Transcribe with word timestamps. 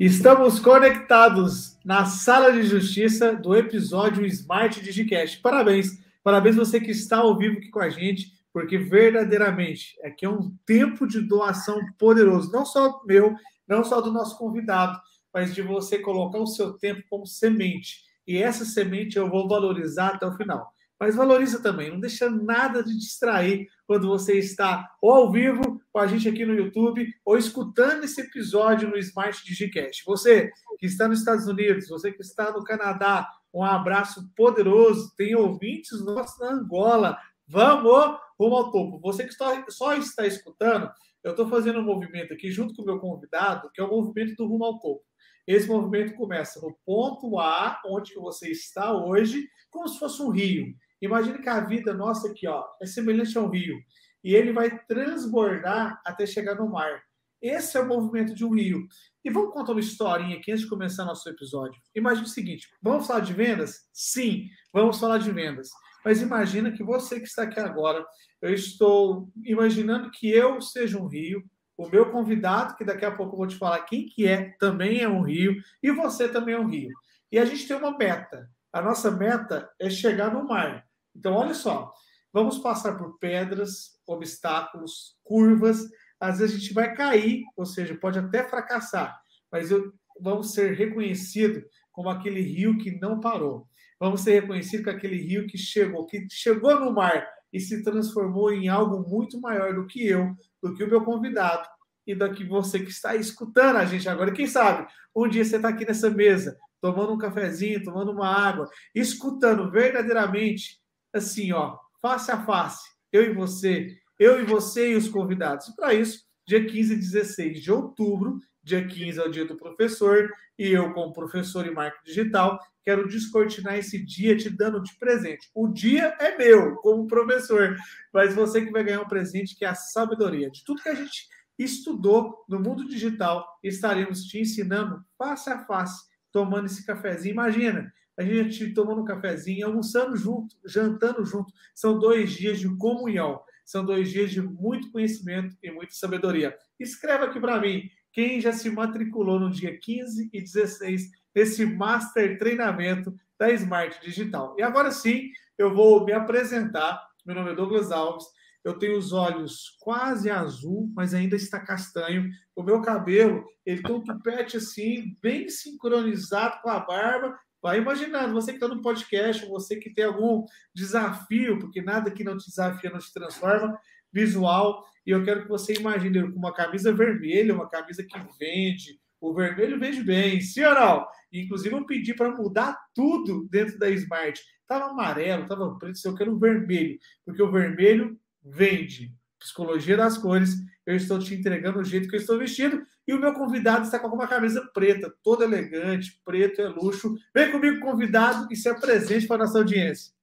Estamos 0.00 0.58
conectados 0.58 1.76
na 1.84 2.06
sala 2.06 2.50
de 2.54 2.62
justiça 2.62 3.34
do 3.34 3.54
episódio 3.54 4.24
Smart 4.24 4.80
Digicast. 4.80 5.38
Parabéns, 5.42 6.02
parabéns 6.24 6.56
você 6.56 6.80
que 6.80 6.90
está 6.90 7.18
ao 7.18 7.36
vivo 7.36 7.58
aqui 7.58 7.68
com 7.68 7.80
a 7.80 7.90
gente, 7.90 8.32
porque 8.50 8.78
verdadeiramente 8.78 10.00
aqui 10.02 10.24
é 10.24 10.30
um 10.30 10.56
tempo 10.64 11.06
de 11.06 11.20
doação 11.20 11.78
poderoso, 11.98 12.50
não 12.50 12.64
só 12.64 13.02
meu, 13.04 13.36
não 13.68 13.84
só 13.84 14.00
do 14.00 14.10
nosso 14.10 14.38
convidado, 14.38 14.98
mas 15.34 15.54
de 15.54 15.60
você 15.60 15.98
colocar 15.98 16.38
o 16.38 16.46
seu 16.46 16.72
tempo 16.78 17.02
como 17.10 17.26
semente. 17.26 17.98
E 18.26 18.42
essa 18.42 18.64
semente 18.64 19.18
eu 19.18 19.28
vou 19.28 19.46
valorizar 19.46 20.14
até 20.14 20.24
o 20.24 20.34
final. 20.34 20.72
Mas 21.00 21.16
valoriza 21.16 21.62
também, 21.62 21.90
não 21.90 21.98
deixa 21.98 22.28
nada 22.28 22.84
de 22.84 22.94
distrair 22.94 23.66
quando 23.86 24.06
você 24.06 24.38
está 24.38 24.86
ou 25.00 25.10
ao 25.10 25.32
vivo 25.32 25.80
com 25.90 25.98
a 25.98 26.06
gente 26.06 26.28
aqui 26.28 26.44
no 26.44 26.54
YouTube 26.54 27.10
ou 27.24 27.38
escutando 27.38 28.04
esse 28.04 28.20
episódio 28.20 28.86
no 28.86 28.98
Smart 28.98 29.42
Digicast. 29.42 30.04
Você 30.04 30.52
que 30.78 30.84
está 30.84 31.08
nos 31.08 31.20
Estados 31.20 31.46
Unidos, 31.46 31.88
você 31.88 32.12
que 32.12 32.20
está 32.20 32.52
no 32.52 32.62
Canadá, 32.62 33.26
um 33.52 33.64
abraço 33.64 34.30
poderoso. 34.36 35.14
Tem 35.16 35.34
ouvintes 35.34 36.04
nossos 36.04 36.38
na 36.38 36.52
Angola. 36.52 37.18
Vamos 37.48 38.18
rumo 38.38 38.56
ao 38.56 38.70
topo. 38.70 39.00
Você 39.00 39.26
que 39.26 39.34
só 39.70 39.94
está 39.94 40.26
escutando, 40.26 40.90
eu 41.24 41.30
estou 41.30 41.48
fazendo 41.48 41.80
um 41.80 41.84
movimento 41.84 42.34
aqui 42.34 42.50
junto 42.50 42.74
com 42.74 42.82
o 42.82 42.84
meu 42.84 42.98
convidado, 42.98 43.70
que 43.72 43.80
é 43.80 43.84
o 43.84 43.90
movimento 43.90 44.36
do 44.36 44.46
rumo 44.46 44.64
ao 44.66 44.78
topo. 44.78 45.02
Esse 45.46 45.66
movimento 45.66 46.14
começa 46.14 46.60
no 46.60 46.76
ponto 46.84 47.38
A, 47.38 47.80
onde 47.86 48.14
você 48.14 48.50
está 48.50 48.92
hoje, 48.92 49.48
como 49.70 49.88
se 49.88 49.98
fosse 49.98 50.22
um 50.22 50.28
rio. 50.28 50.74
Imagine 51.00 51.38
que 51.38 51.48
a 51.48 51.60
vida 51.60 51.94
nossa 51.94 52.28
aqui, 52.28 52.46
ó, 52.46 52.64
é 52.80 52.86
semelhante 52.86 53.36
a 53.36 53.40
um 53.40 53.48
rio. 53.48 53.78
E 54.22 54.34
ele 54.34 54.52
vai 54.52 54.78
transbordar 54.86 56.00
até 56.04 56.26
chegar 56.26 56.54
no 56.54 56.70
mar. 56.70 57.02
Esse 57.40 57.78
é 57.78 57.80
o 57.80 57.88
movimento 57.88 58.34
de 58.34 58.44
um 58.44 58.54
rio. 58.54 58.86
E 59.24 59.30
vamos 59.30 59.52
contar 59.52 59.72
uma 59.72 59.80
historinha 59.80 60.36
aqui 60.36 60.52
antes 60.52 60.64
de 60.64 60.70
começar 60.70 61.04
nosso 61.04 61.26
episódio. 61.28 61.80
Imagine 61.94 62.26
o 62.26 62.28
seguinte: 62.28 62.68
vamos 62.82 63.06
falar 63.06 63.20
de 63.20 63.32
vendas? 63.32 63.88
Sim, 63.92 64.46
vamos 64.72 64.98
falar 64.98 65.18
de 65.18 65.30
vendas. 65.30 65.70
Mas 66.04 66.20
imagina 66.20 66.72
que 66.72 66.82
você 66.82 67.18
que 67.18 67.26
está 67.26 67.44
aqui 67.44 67.58
agora, 67.58 68.04
eu 68.42 68.52
estou 68.52 69.30
imaginando 69.44 70.10
que 70.10 70.30
eu 70.30 70.60
seja 70.60 70.98
um 70.98 71.06
rio, 71.06 71.42
o 71.76 71.88
meu 71.88 72.10
convidado, 72.10 72.76
que 72.76 72.84
daqui 72.84 73.04
a 73.04 73.10
pouco 73.10 73.34
eu 73.34 73.38
vou 73.38 73.46
te 73.46 73.56
falar 73.56 73.80
quem 73.80 74.06
que 74.06 74.26
é, 74.26 74.54
também 74.58 75.00
é 75.00 75.08
um 75.08 75.22
rio, 75.22 75.56
e 75.82 75.90
você 75.90 76.28
também 76.28 76.54
é 76.54 76.58
um 76.58 76.68
rio. 76.68 76.90
E 77.32 77.38
a 77.38 77.44
gente 77.44 77.66
tem 77.66 77.76
uma 77.76 77.96
meta. 77.96 78.50
A 78.72 78.82
nossa 78.82 79.10
meta 79.10 79.70
é 79.78 79.88
chegar 79.88 80.32
no 80.32 80.46
mar. 80.46 80.86
Então, 81.14 81.34
olha 81.34 81.54
só, 81.54 81.92
vamos 82.32 82.58
passar 82.58 82.96
por 82.96 83.18
pedras, 83.18 83.98
obstáculos, 84.06 85.16
curvas. 85.22 85.88
Às 86.18 86.38
vezes 86.38 86.56
a 86.56 86.58
gente 86.58 86.74
vai 86.74 86.94
cair, 86.94 87.44
ou 87.56 87.64
seja, 87.64 87.94
pode 87.94 88.18
até 88.18 88.44
fracassar, 88.44 89.20
mas 89.50 89.70
eu, 89.70 89.92
vamos 90.20 90.52
ser 90.52 90.74
reconhecidos 90.74 91.64
como 91.90 92.08
aquele 92.08 92.40
rio 92.40 92.78
que 92.78 92.98
não 93.00 93.20
parou. 93.20 93.66
Vamos 93.98 94.22
ser 94.22 94.40
reconhecidos 94.40 94.84
como 94.84 94.96
aquele 94.96 95.20
rio 95.20 95.46
que 95.46 95.58
chegou, 95.58 96.06
que 96.06 96.26
chegou 96.30 96.78
no 96.78 96.92
mar 96.92 97.26
e 97.52 97.58
se 97.58 97.82
transformou 97.82 98.52
em 98.52 98.68
algo 98.68 99.08
muito 99.08 99.40
maior 99.40 99.74
do 99.74 99.86
que 99.86 100.06
eu, 100.06 100.34
do 100.62 100.74
que 100.74 100.84
o 100.84 100.88
meu 100.88 101.04
convidado 101.04 101.68
e 102.06 102.14
do 102.14 102.32
que 102.32 102.44
você 102.44 102.78
que 102.78 102.90
está 102.90 103.14
escutando 103.14 103.76
a 103.76 103.84
gente 103.84 104.08
agora. 104.08 104.32
Quem 104.32 104.46
sabe 104.46 104.86
um 105.14 105.28
dia 105.28 105.44
você 105.44 105.56
está 105.56 105.68
aqui 105.68 105.84
nessa 105.84 106.08
mesa, 106.08 106.56
tomando 106.80 107.12
um 107.12 107.18
cafezinho, 107.18 107.82
tomando 107.82 108.12
uma 108.12 108.28
água, 108.28 108.68
escutando 108.94 109.70
verdadeiramente 109.70 110.79
assim, 111.12 111.52
ó, 111.52 111.76
face 112.00 112.30
a 112.30 112.44
face, 112.44 112.88
eu 113.12 113.24
e 113.24 113.34
você, 113.34 113.96
eu 114.18 114.40
e 114.40 114.44
você 114.44 114.92
e 114.92 114.96
os 114.96 115.08
convidados. 115.08 115.68
E 115.68 115.76
para 115.76 115.94
isso, 115.94 116.24
dia 116.46 116.64
15 116.64 116.94
e 116.94 116.96
16 116.96 117.62
de 117.62 117.72
outubro, 117.72 118.38
dia 118.62 118.86
15 118.86 119.18
é 119.18 119.22
o 119.24 119.30
dia 119.30 119.44
do 119.44 119.56
professor, 119.56 120.30
e 120.58 120.68
eu, 120.68 120.92
como 120.92 121.12
professor 121.12 121.66
em 121.66 121.72
marketing 121.72 122.04
digital, 122.04 122.60
quero 122.84 123.08
descortinar 123.08 123.76
esse 123.76 124.04
dia 124.04 124.36
te 124.36 124.50
dando 124.50 124.82
de 124.82 124.94
presente. 124.98 125.48
O 125.54 125.68
dia 125.68 126.16
é 126.20 126.36
meu, 126.36 126.76
como 126.76 127.06
professor, 127.06 127.76
mas 128.12 128.34
você 128.34 128.64
que 128.64 128.70
vai 128.70 128.84
ganhar 128.84 129.00
um 129.00 129.08
presente 129.08 129.56
que 129.56 129.64
é 129.64 129.68
a 129.68 129.74
sabedoria 129.74 130.50
de 130.50 130.64
tudo 130.64 130.82
que 130.82 130.88
a 130.88 130.94
gente 130.94 131.28
estudou 131.58 132.44
no 132.48 132.58
mundo 132.58 132.86
digital, 132.86 133.46
estaremos 133.62 134.24
te 134.24 134.40
ensinando 134.40 135.04
face 135.18 135.50
a 135.50 135.64
face, 135.66 136.04
tomando 136.32 136.66
esse 136.66 136.84
cafezinho. 136.86 137.32
Imagina, 137.32 137.92
a 138.20 138.24
gente 138.24 138.74
tomando 138.74 139.00
um 139.00 139.04
cafezinho, 139.04 139.66
almoçando 139.66 140.14
junto, 140.14 140.54
jantando 140.66 141.24
junto. 141.24 141.50
São 141.74 141.98
dois 141.98 142.30
dias 142.30 142.60
de 142.60 142.68
comunhão, 142.76 143.40
são 143.64 143.82
dois 143.82 144.10
dias 144.10 144.30
de 144.30 144.42
muito 144.42 144.90
conhecimento 144.92 145.56
e 145.62 145.70
muita 145.70 145.94
sabedoria. 145.94 146.54
Escreva 146.78 147.24
aqui 147.24 147.40
para 147.40 147.58
mim 147.58 147.88
quem 148.12 148.38
já 148.38 148.52
se 148.52 148.68
matriculou 148.68 149.40
no 149.40 149.50
dia 149.50 149.78
15 149.78 150.28
e 150.30 150.40
16 150.42 151.10
nesse 151.34 151.64
Master 151.64 152.38
Treinamento 152.38 153.14
da 153.38 153.50
Smart 153.52 153.98
Digital. 154.02 154.54
E 154.58 154.62
agora 154.62 154.90
sim, 154.90 155.30
eu 155.56 155.74
vou 155.74 156.04
me 156.04 156.12
apresentar. 156.12 157.02
Meu 157.24 157.34
nome 157.34 157.52
é 157.52 157.54
Douglas 157.54 157.90
Alves. 157.90 158.26
Eu 158.62 158.78
tenho 158.78 158.98
os 158.98 159.14
olhos 159.14 159.78
quase 159.80 160.28
azul, 160.28 160.92
mas 160.94 161.14
ainda 161.14 161.36
está 161.36 161.58
castanho. 161.58 162.28
O 162.54 162.62
meu 162.62 162.82
cabelo, 162.82 163.46
ele 163.64 163.82
tem 163.82 163.94
um 163.94 164.04
tupete 164.04 164.58
assim, 164.58 165.16
bem 165.22 165.48
sincronizado 165.48 166.60
com 166.60 166.68
a 166.68 166.80
barba 166.80 167.34
Vai 167.62 167.78
imaginando, 167.78 168.32
você 168.32 168.52
que 168.52 168.56
está 168.56 168.68
no 168.68 168.80
podcast, 168.80 169.46
você 169.46 169.76
que 169.76 169.92
tem 169.92 170.04
algum 170.04 170.44
desafio, 170.74 171.58
porque 171.58 171.82
nada 171.82 172.10
que 172.10 172.24
não 172.24 172.36
te 172.36 172.46
desafia 172.46 172.90
não 172.90 172.98
te 172.98 173.12
transforma, 173.12 173.78
visual, 174.12 174.84
e 175.06 175.10
eu 175.10 175.22
quero 175.24 175.42
que 175.42 175.48
você 175.48 175.74
imagine 175.74 176.30
com 176.30 176.38
uma 176.38 176.54
camisa 176.54 176.92
vermelha, 176.92 177.54
uma 177.54 177.68
camisa 177.68 178.02
que 178.02 178.18
vende, 178.38 178.98
o 179.20 179.34
vermelho 179.34 179.78
vende 179.78 180.02
bem, 180.02 180.40
sim 180.40 180.64
ou 180.64 180.74
não? 180.74 181.06
Inclusive, 181.32 181.74
eu 181.74 181.84
pedi 181.84 182.14
para 182.14 182.34
mudar 182.34 182.76
tudo 182.94 183.46
dentro 183.50 183.78
da 183.78 183.90
Smart. 183.90 184.40
Estava 184.62 184.86
amarelo, 184.86 185.42
estava 185.42 185.78
preto, 185.78 186.00
eu 186.04 186.14
quero 186.14 186.38
vermelho, 186.38 186.98
porque 187.24 187.42
o 187.42 187.50
vermelho 187.50 188.18
vende. 188.42 189.14
Psicologia 189.38 189.96
das 189.96 190.16
cores, 190.16 190.56
eu 190.86 190.96
estou 190.96 191.18
te 191.18 191.34
entregando 191.34 191.78
o 191.78 191.84
jeito 191.84 192.08
que 192.08 192.16
eu 192.16 192.20
estou 192.20 192.38
vestido 192.38 192.82
e 193.10 193.12
o 193.12 193.18
meu 193.18 193.34
convidado 193.34 193.82
está 193.82 193.98
com 193.98 194.06
uma 194.06 194.28
camisa 194.28 194.64
preta, 194.72 195.12
toda 195.20 195.44
elegante, 195.44 196.20
preto 196.24 196.62
é 196.62 196.68
luxo. 196.68 197.16
Vem 197.34 197.50
comigo, 197.50 197.80
convidado, 197.80 198.46
e 198.52 198.54
se 198.54 198.68
apresente 198.68 199.26
para 199.26 199.34
a 199.34 199.46
nossa 199.46 199.58
audiência. 199.58 200.14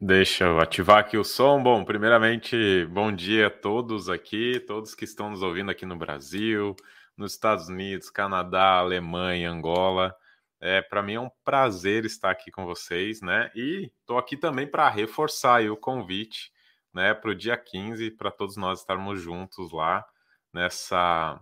Deixa 0.00 0.46
eu 0.46 0.58
ativar 0.58 0.98
aqui 0.98 1.16
o 1.16 1.22
som. 1.22 1.62
Bom, 1.62 1.84
primeiramente, 1.84 2.84
bom 2.86 3.12
dia 3.12 3.46
a 3.46 3.50
todos 3.50 4.08
aqui, 4.08 4.58
todos 4.66 4.92
que 4.92 5.04
estão 5.04 5.30
nos 5.30 5.40
ouvindo 5.40 5.70
aqui 5.70 5.86
no 5.86 5.94
Brasil, 5.96 6.74
nos 7.16 7.30
Estados 7.30 7.68
Unidos, 7.68 8.10
Canadá, 8.10 8.78
Alemanha, 8.78 9.52
Angola. 9.52 10.12
É, 10.60 10.82
para 10.82 11.00
mim 11.00 11.14
é 11.14 11.20
um 11.20 11.30
prazer 11.44 12.06
estar 12.06 12.32
aqui 12.32 12.50
com 12.50 12.66
vocês, 12.66 13.22
né? 13.22 13.52
E 13.54 13.88
estou 14.00 14.18
aqui 14.18 14.36
também 14.36 14.66
para 14.66 14.90
reforçar 14.90 15.62
o 15.70 15.76
convite, 15.76 16.50
né, 16.92 17.14
para 17.14 17.30
o 17.30 17.36
dia 17.36 17.56
15, 17.56 18.10
para 18.10 18.32
todos 18.32 18.56
nós 18.56 18.80
estarmos 18.80 19.22
juntos 19.22 19.70
lá 19.70 20.04
nessa 20.52 21.40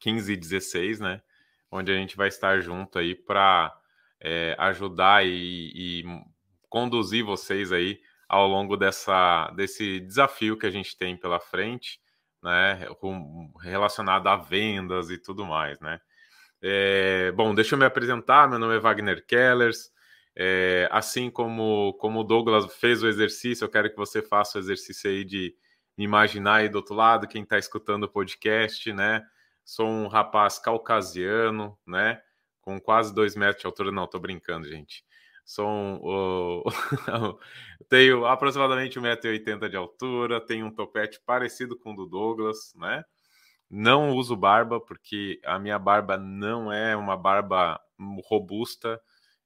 15 0.00 0.32
e 0.32 0.36
16, 0.36 1.00
né? 1.00 1.22
Onde 1.70 1.90
a 1.90 1.94
gente 1.94 2.16
vai 2.16 2.28
estar 2.28 2.60
junto 2.60 2.98
aí 2.98 3.14
para 3.14 3.76
é, 4.20 4.54
ajudar 4.58 5.26
e, 5.26 5.72
e, 5.74 6.04
conduzir 6.68 7.24
vocês 7.24 7.72
aí 7.72 8.00
ao 8.28 8.48
longo 8.48 8.76
dessa, 8.76 9.50
desse 9.56 10.00
desafio 10.00 10.58
que 10.58 10.66
a 10.66 10.70
gente 10.70 10.96
tem 10.96 11.16
pela 11.16 11.40
frente, 11.40 12.00
né? 12.42 12.86
Relacionado 13.62 14.26
a 14.28 14.36
vendas 14.36 15.10
e 15.10 15.18
tudo 15.18 15.44
mais, 15.44 15.80
né? 15.80 16.00
É, 16.62 17.30
bom, 17.32 17.54
deixa 17.54 17.74
eu 17.74 17.78
me 17.78 17.84
apresentar. 17.84 18.48
Meu 18.48 18.58
nome 18.58 18.76
é 18.76 18.78
Wagner 18.78 19.24
Kellers. 19.26 19.92
É, 20.36 20.88
assim 20.90 21.30
como, 21.30 21.94
como 22.00 22.20
o 22.20 22.24
Douglas 22.24 22.74
fez 22.76 23.02
o 23.02 23.08
exercício, 23.08 23.64
eu 23.64 23.68
quero 23.68 23.90
que 23.90 23.96
você 23.96 24.20
faça 24.20 24.58
o 24.58 24.60
exercício 24.60 25.08
aí 25.08 25.24
de 25.24 25.54
imaginar 25.96 26.56
aí 26.56 26.68
do 26.68 26.76
outro 26.76 26.94
lado, 26.94 27.28
quem 27.28 27.42
está 27.42 27.58
escutando 27.58 28.04
o 28.04 28.08
podcast, 28.08 28.92
né? 28.92 29.24
Sou 29.64 29.88
um 29.88 30.06
rapaz 30.08 30.58
caucasiano, 30.58 31.78
né? 31.86 32.20
Com 32.60 32.80
quase 32.80 33.14
dois 33.14 33.36
metros 33.36 33.60
de 33.60 33.66
altura. 33.66 33.92
Não, 33.92 34.06
tô 34.06 34.18
brincando, 34.18 34.68
gente. 34.68 35.04
Sou 35.44 35.68
um, 35.68 36.62
tenho 37.88 38.24
aproximadamente 38.26 38.98
1,80m 38.98 39.68
de 39.68 39.76
altura, 39.76 40.40
tenho 40.40 40.66
um 40.66 40.70
topete 40.70 41.20
parecido 41.24 41.76
com 41.78 41.92
o 41.92 41.96
do 41.96 42.06
Douglas, 42.06 42.72
né? 42.76 43.04
não 43.74 44.12
uso 44.12 44.36
barba 44.36 44.80
porque 44.80 45.40
a 45.44 45.58
minha 45.58 45.78
barba 45.78 46.16
não 46.16 46.72
é 46.72 46.96
uma 46.96 47.16
barba 47.16 47.80
robusta. 48.24 49.00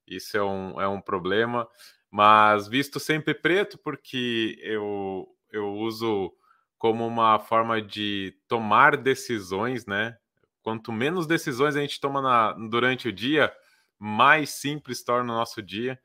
Isso 0.07 0.37
é 0.37 0.43
um, 0.43 0.81
é 0.81 0.87
um 0.87 1.01
problema. 1.01 1.67
Mas 2.11 2.69
visto 2.69 3.01
sempre 3.01 3.35
preto 3.35 3.79
porque 3.79 4.59
eu, 4.63 5.27
eu 5.51 5.75
uso 5.75 6.35
como 6.79 7.07
uma 7.07 7.39
forma 7.39 7.83
de 7.83 8.37
tomar 8.49 8.97
decisões, 8.97 9.87
né? 9.87 10.17
Quanto 10.63 10.93
menos 10.93 11.27
decisões 11.27 11.77
a 11.77 11.81
gente 11.81 12.01
toma 12.01 12.23
na, 12.23 12.53
durante 12.53 13.09
o 13.09 13.13
dia, 13.13 13.53
mais 13.99 14.51
simples 14.51 15.03
torna 15.03 15.33
o 15.33 15.37
nosso 15.37 15.63
dia. 15.63 15.99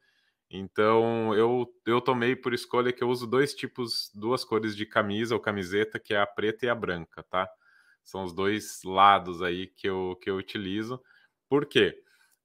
Então 0.50 1.34
eu, 1.36 1.68
eu 1.86 2.02
tomei 2.02 2.36
por 2.36 2.54
escolha 2.54 2.94
que 2.94 3.04
eu 3.04 3.10
uso 3.10 3.28
dois 3.28 3.54
tipos, 3.54 4.12
duas 4.14 4.44
cores 4.46 4.76
de 4.76 4.86
camisa 4.86 5.36
ou 5.36 5.42
camiseta, 5.42 6.00
que 6.00 6.14
é 6.14 6.20
a 6.22 6.28
preta 6.28 6.66
e 6.66 6.70
a 6.70 6.76
branca, 6.76 7.24
tá? 7.24 7.50
São 8.04 8.24
os 8.24 8.34
dois 8.34 8.82
lados 8.84 9.42
aí 9.42 9.68
que 9.68 9.88
eu, 9.88 10.18
que 10.22 10.30
eu 10.30 10.38
utilizo. 10.38 11.02
Por 11.50 11.66
quê? 11.66 12.03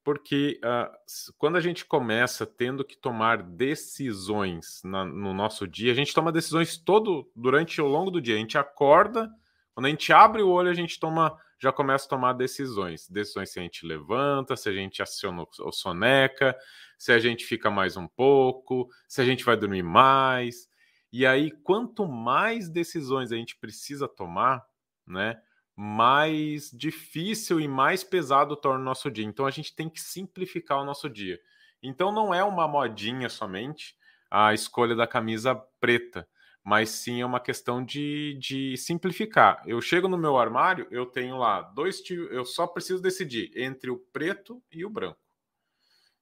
Porque 0.08 0.58
uh, 0.64 0.90
quando 1.37 1.56
a 1.56 1.60
gente 1.60 1.84
começa 1.84 2.46
tendo 2.46 2.82
que 2.82 2.96
tomar 2.96 3.43
decisões 3.43 4.81
na, 4.82 5.05
no 5.05 5.34
nosso 5.34 5.69
dia, 5.69 5.93
a 5.93 5.94
gente 5.94 6.14
toma 6.14 6.32
decisões 6.32 6.78
todo 6.78 7.31
durante 7.37 7.78
o 7.82 7.87
longo 7.87 8.10
do 8.10 8.19
dia. 8.19 8.34
A 8.34 8.38
gente 8.38 8.56
acorda, 8.56 9.31
quando 9.75 9.84
a 9.84 9.90
gente 9.90 10.10
abre 10.10 10.40
o 10.40 10.49
olho, 10.49 10.70
a 10.70 10.75
gente 10.75 10.99
toma, 10.99 11.38
já 11.60 11.70
começa 11.70 12.06
a 12.06 12.08
tomar 12.08 12.32
decisões. 12.32 13.06
Decisões 13.06 13.52
se 13.52 13.58
a 13.58 13.62
gente 13.62 13.84
levanta, 13.84 14.56
se 14.56 14.70
a 14.70 14.72
gente 14.72 15.02
aciona 15.02 15.44
o 15.60 15.72
soneca, 15.72 16.56
se 16.96 17.12
a 17.12 17.19
gente 17.19 17.44
fica 17.44 17.70
mais 17.70 17.99
um 17.99 18.08
pouco, 18.08 18.88
se 19.06 19.20
a 19.20 19.26
gente 19.26 19.44
vai 19.44 19.58
dormir 19.58 19.82
mais. 19.82 20.70
E 21.12 21.26
aí, 21.26 21.50
quanto 21.50 22.08
mais 22.08 22.70
decisões 22.70 23.31
a 23.31 23.37
gente 23.37 23.58
precisa 23.58 24.08
tomar, 24.08 24.64
né? 25.06 25.38
Mais 25.81 26.73
difícil 26.73 27.61
e 27.61 27.69
mais 27.69 28.03
pesado 28.03 28.57
torna 28.57 28.81
o 28.81 28.85
nosso 28.85 29.09
dia. 29.09 29.25
Então 29.25 29.47
a 29.47 29.51
gente 29.53 29.73
tem 29.77 29.89
que 29.89 30.01
simplificar 30.01 30.81
o 30.81 30.85
nosso 30.85 31.09
dia. 31.09 31.41
Então 31.81 32.11
não 32.11 32.35
é 32.35 32.43
uma 32.43 32.67
modinha 32.67 33.29
somente 33.29 33.97
a 34.29 34.53
escolha 34.53 34.97
da 34.97 35.07
camisa 35.07 35.55
preta, 35.79 36.29
mas 36.65 36.91
sim 36.91 37.21
é 37.21 37.25
uma 37.25 37.39
questão 37.39 37.85
de, 37.85 38.37
de 38.41 38.77
simplificar. 38.77 39.63
Eu 39.69 39.81
chego 39.81 40.09
no 40.09 40.19
meu 40.19 40.37
armário, 40.37 40.89
eu 40.91 41.07
tenho 41.07 41.39
lá 41.39 41.63
dois 41.63 42.01
tipos, 42.01 42.29
eu 42.33 42.45
só 42.45 42.67
preciso 42.67 43.01
decidir 43.01 43.53
entre 43.55 43.89
o 43.89 43.99
preto 44.13 44.61
e 44.73 44.85
o 44.85 44.91
branco. 44.91 45.21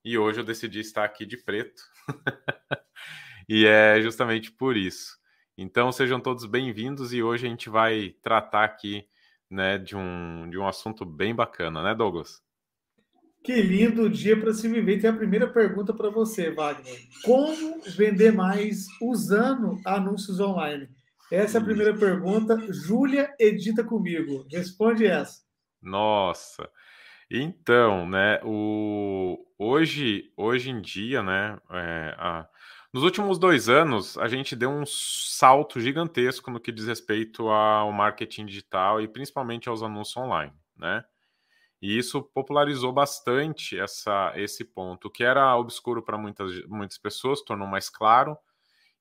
E 0.04 0.18
hoje 0.18 0.38
eu 0.38 0.44
decidi 0.44 0.80
estar 0.80 1.02
aqui 1.02 1.24
de 1.24 1.38
preto. 1.38 1.80
e 3.48 3.64
é 3.64 4.02
justamente 4.02 4.52
por 4.52 4.76
isso. 4.76 5.18
Então 5.56 5.90
sejam 5.90 6.20
todos 6.20 6.44
bem-vindos 6.44 7.14
e 7.14 7.22
hoje 7.22 7.46
a 7.46 7.48
gente 7.48 7.70
vai 7.70 8.14
tratar 8.20 8.62
aqui 8.62 9.08
né, 9.50 9.78
de 9.78 9.96
um, 9.96 10.48
de 10.50 10.58
um 10.58 10.66
assunto 10.66 11.04
bem 11.04 11.34
bacana, 11.34 11.82
né, 11.82 11.94
Douglas? 11.94 12.42
Que 13.42 13.62
lindo 13.62 14.10
dia 14.10 14.38
para 14.38 14.52
se 14.52 14.68
viver. 14.68 15.00
Tem 15.00 15.08
a 15.08 15.16
primeira 15.16 15.46
pergunta 15.46 15.94
para 15.94 16.10
você, 16.10 16.50
Wagner. 16.50 16.98
Como 17.24 17.80
vender 17.96 18.32
mais 18.32 18.86
usando 19.00 19.80
anúncios 19.84 20.40
online? 20.40 20.88
Essa 21.30 21.58
é 21.58 21.60
a 21.60 21.64
primeira 21.64 21.96
pergunta. 21.96 22.56
Júlia 22.72 23.32
edita 23.38 23.84
comigo. 23.84 24.44
Responde 24.50 25.06
essa. 25.06 25.42
Nossa. 25.80 26.68
Então, 27.30 28.08
né, 28.08 28.40
o... 28.44 29.46
hoje, 29.58 30.32
hoje 30.36 30.70
em 30.70 30.80
dia, 30.80 31.22
né, 31.22 31.58
é, 31.70 32.14
a... 32.18 32.48
Nos 32.96 33.04
últimos 33.04 33.38
dois 33.38 33.68
anos, 33.68 34.16
a 34.16 34.26
gente 34.26 34.56
deu 34.56 34.70
um 34.70 34.86
salto 34.86 35.78
gigantesco 35.78 36.50
no 36.50 36.58
que 36.58 36.72
diz 36.72 36.86
respeito 36.86 37.46
ao 37.46 37.92
marketing 37.92 38.46
digital 38.46 39.02
e 39.02 39.06
principalmente 39.06 39.68
aos 39.68 39.82
anúncios 39.82 40.16
online, 40.16 40.54
né? 40.74 41.04
E 41.82 41.98
isso 41.98 42.22
popularizou 42.22 42.94
bastante 42.94 43.78
essa, 43.78 44.32
esse 44.34 44.64
ponto, 44.64 45.10
que 45.10 45.22
era 45.22 45.54
obscuro 45.58 46.02
para 46.02 46.16
muitas, 46.16 46.50
muitas 46.68 46.96
pessoas, 46.96 47.42
tornou 47.42 47.68
mais 47.68 47.90
claro. 47.90 48.34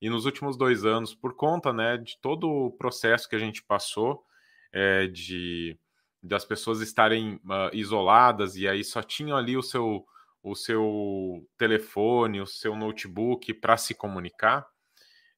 E 0.02 0.10
nos 0.10 0.26
últimos 0.26 0.58
dois 0.58 0.84
anos, 0.84 1.16
por 1.16 1.34
conta 1.34 1.72
né, 1.72 1.96
de 1.96 2.20
todo 2.20 2.50
o 2.50 2.72
processo 2.72 3.30
que 3.30 3.36
a 3.38 3.40
gente 3.40 3.64
passou, 3.64 4.26
é, 4.74 5.08
de, 5.08 5.80
as 6.34 6.44
pessoas 6.44 6.82
estarem 6.82 7.36
uh, 7.36 7.72
isoladas 7.72 8.58
e 8.58 8.68
aí 8.68 8.84
só 8.84 9.02
tinham 9.02 9.38
ali 9.38 9.56
o 9.56 9.64
seu 9.64 10.06
o 10.46 10.56
seu 10.56 11.50
telefone, 11.58 12.40
o 12.40 12.46
seu 12.46 12.76
notebook 12.76 13.52
para 13.56 13.76
se 13.78 13.96
comunicar, 13.96 14.64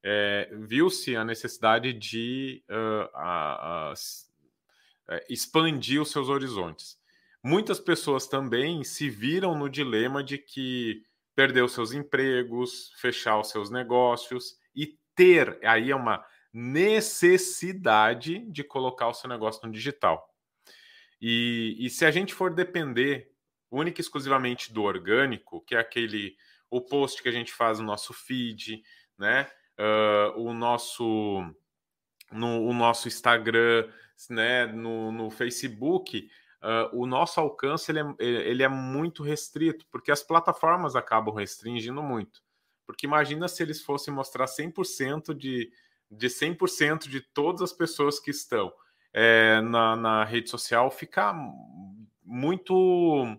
é, 0.03 0.49
viu-se 0.51 1.15
a 1.15 1.23
necessidade 1.23 1.93
de 1.93 2.61
uh, 2.69 3.09
a, 3.13 3.89
a, 3.89 3.93
a, 3.93 5.21
expandir 5.29 6.01
os 6.01 6.11
seus 6.11 6.27
horizontes. 6.27 6.97
Muitas 7.41 7.79
pessoas 7.79 8.27
também 8.27 8.83
se 8.83 9.09
viram 9.09 9.57
no 9.57 9.69
dilema 9.69 10.21
de 10.21 10.37
que 10.37 11.01
perder 11.33 11.69
seus 11.69 11.93
empregos, 11.93 12.91
fechar 12.97 13.39
os 13.39 13.49
seus 13.49 13.69
negócios 13.69 14.57
e 14.75 14.97
ter, 15.15 15.57
aí 15.63 15.89
é 15.89 15.95
uma 15.95 16.21
necessidade 16.51 18.39
de 18.51 18.61
colocar 18.61 19.07
o 19.07 19.13
seu 19.13 19.29
negócio 19.29 19.65
no 19.65 19.71
digital. 19.71 20.27
E, 21.21 21.77
e 21.79 21.89
se 21.89 22.03
a 22.03 22.11
gente 22.11 22.33
for 22.33 22.53
depender 22.53 23.31
única 23.71 23.99
e 23.99 24.03
exclusivamente 24.03 24.73
do 24.73 24.83
orgânico, 24.83 25.61
que 25.61 25.75
é 25.75 25.79
aquele 25.79 26.35
o 26.69 26.81
post 26.81 27.21
que 27.21 27.29
a 27.29 27.31
gente 27.31 27.53
faz 27.53 27.79
no 27.79 27.85
nosso 27.85 28.13
feed, 28.13 28.81
né? 29.17 29.47
Uh, 29.79 30.41
o 30.41 30.53
nosso 30.53 31.43
no 32.31 32.63
o 32.63 32.73
nosso 32.73 33.07
Instagram, 33.07 33.89
né? 34.29 34.65
No, 34.67 35.11
no 35.11 35.29
Facebook, 35.29 36.29
uh, 36.61 36.97
o 36.97 37.05
nosso 37.05 37.39
alcance 37.39 37.91
ele 37.91 37.99
é, 37.99 38.15
ele 38.19 38.63
é 38.63 38.67
muito 38.67 39.23
restrito, 39.23 39.85
porque 39.91 40.11
as 40.11 40.23
plataformas 40.23 40.95
acabam 40.95 41.33
restringindo 41.33 42.01
muito. 42.01 42.41
Porque 42.85 43.05
imagina 43.05 43.47
se 43.47 43.61
eles 43.61 43.81
fossem 43.81 44.13
mostrar 44.13 44.45
100% 44.45 45.33
de, 45.33 45.69
de 46.09 46.27
100% 46.27 47.09
de 47.09 47.19
todas 47.21 47.61
as 47.61 47.73
pessoas 47.73 48.17
que 48.17 48.31
estão 48.31 48.71
é, 49.13 49.59
na, 49.61 49.95
na 49.95 50.23
rede 50.23 50.49
social, 50.49 50.89
fica 50.89 51.33
muito 52.23 53.37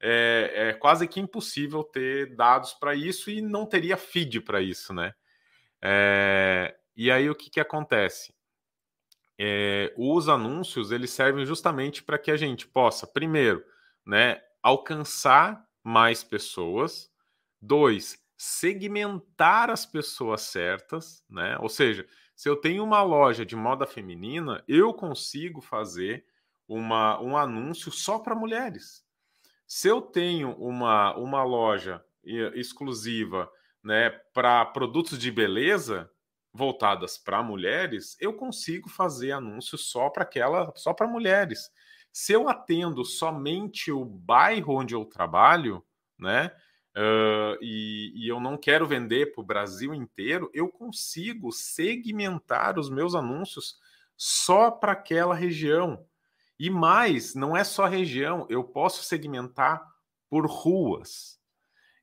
é, 0.00 0.68
é 0.68 0.72
quase 0.74 1.08
que 1.08 1.20
impossível 1.20 1.82
ter 1.82 2.34
dados 2.36 2.72
para 2.74 2.94
isso 2.94 3.30
e 3.30 3.40
não 3.40 3.66
teria 3.66 3.96
feed 3.96 4.40
para 4.40 4.60
isso, 4.60 4.92
né? 4.92 5.14
É, 5.82 6.76
e 6.96 7.10
aí 7.10 7.28
o 7.30 7.34
que, 7.34 7.50
que 7.50 7.60
acontece? 7.60 8.34
É, 9.38 9.94
os 9.96 10.28
anúncios 10.28 10.90
eles 10.90 11.10
servem 11.10 11.46
justamente 11.46 12.02
para 12.02 12.18
que 12.18 12.30
a 12.30 12.36
gente 12.36 12.66
possa, 12.66 13.06
primeiro, 13.06 13.64
né, 14.04 14.42
alcançar 14.62 15.64
mais 15.82 16.24
pessoas, 16.24 17.10
dois, 17.60 18.20
segmentar 18.36 19.70
as 19.70 19.86
pessoas 19.86 20.42
certas, 20.42 21.24
né? 21.28 21.56
Ou 21.60 21.68
seja, 21.68 22.06
se 22.34 22.48
eu 22.48 22.56
tenho 22.56 22.84
uma 22.84 23.02
loja 23.02 23.44
de 23.44 23.56
moda 23.56 23.86
feminina, 23.86 24.62
eu 24.68 24.94
consigo 24.94 25.60
fazer 25.60 26.24
uma, 26.68 27.20
um 27.20 27.36
anúncio 27.36 27.90
só 27.90 28.18
para 28.18 28.34
mulheres. 28.34 29.04
Se 29.68 29.86
eu 29.86 30.00
tenho 30.00 30.52
uma, 30.52 31.14
uma 31.18 31.44
loja 31.44 32.02
exclusiva 32.24 33.50
né, 33.84 34.08
para 34.32 34.64
produtos 34.64 35.18
de 35.18 35.30
beleza 35.30 36.10
voltadas 36.54 37.18
para 37.18 37.42
mulheres, 37.42 38.16
eu 38.18 38.32
consigo 38.32 38.88
fazer 38.88 39.30
anúncios 39.30 39.90
só 39.90 40.08
para 40.08 40.22
aquela, 40.22 40.72
só 40.74 40.94
para 40.94 41.06
mulheres. 41.06 41.70
Se 42.10 42.32
eu 42.32 42.48
atendo 42.48 43.04
somente 43.04 43.92
o 43.92 44.06
bairro 44.06 44.74
onde 44.74 44.94
eu 44.94 45.04
trabalho, 45.04 45.84
né? 46.18 46.50
Uh, 46.96 47.54
e, 47.60 48.12
e, 48.16 48.28
eu 48.28 48.40
não 48.40 48.56
quero 48.56 48.86
vender 48.86 49.32
para 49.32 49.40
o 49.40 49.46
Brasil 49.46 49.94
inteiro, 49.94 50.50
eu 50.52 50.68
consigo 50.68 51.52
segmentar 51.52 52.76
os 52.76 52.90
meus 52.90 53.14
anúncios 53.14 53.76
só 54.16 54.70
para 54.70 54.92
aquela 54.92 55.34
região. 55.34 56.04
E 56.58 56.70
mais, 56.70 57.34
não 57.34 57.56
é 57.56 57.62
só 57.62 57.86
região, 57.86 58.46
eu 58.48 58.64
posso 58.64 59.04
segmentar 59.04 59.86
por 60.28 60.46
ruas. 60.46 61.38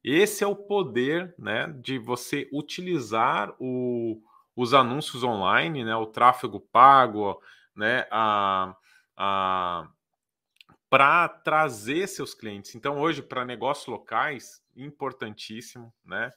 Esse 0.03 0.43
é 0.43 0.47
o 0.47 0.55
poder 0.55 1.33
né, 1.38 1.67
de 1.81 1.97
você 1.97 2.47
utilizar 2.53 3.53
o, 3.59 4.21
os 4.55 4.74
anúncios 4.74 5.24
online, 5.24 5.83
né, 5.83 5.95
o 5.95 6.05
tráfego 6.05 6.59
pago, 6.59 7.41
né, 7.75 8.07
a, 8.12 8.75
a, 9.17 9.89
para 10.89 11.27
trazer 11.27 12.07
seus 12.07 12.33
clientes. 12.33 12.75
Então, 12.75 13.00
hoje, 13.00 13.21
para 13.21 13.43
negócios 13.43 13.88
locais, 13.88 14.63
importantíssimo. 14.75 15.93
Né? 16.05 16.31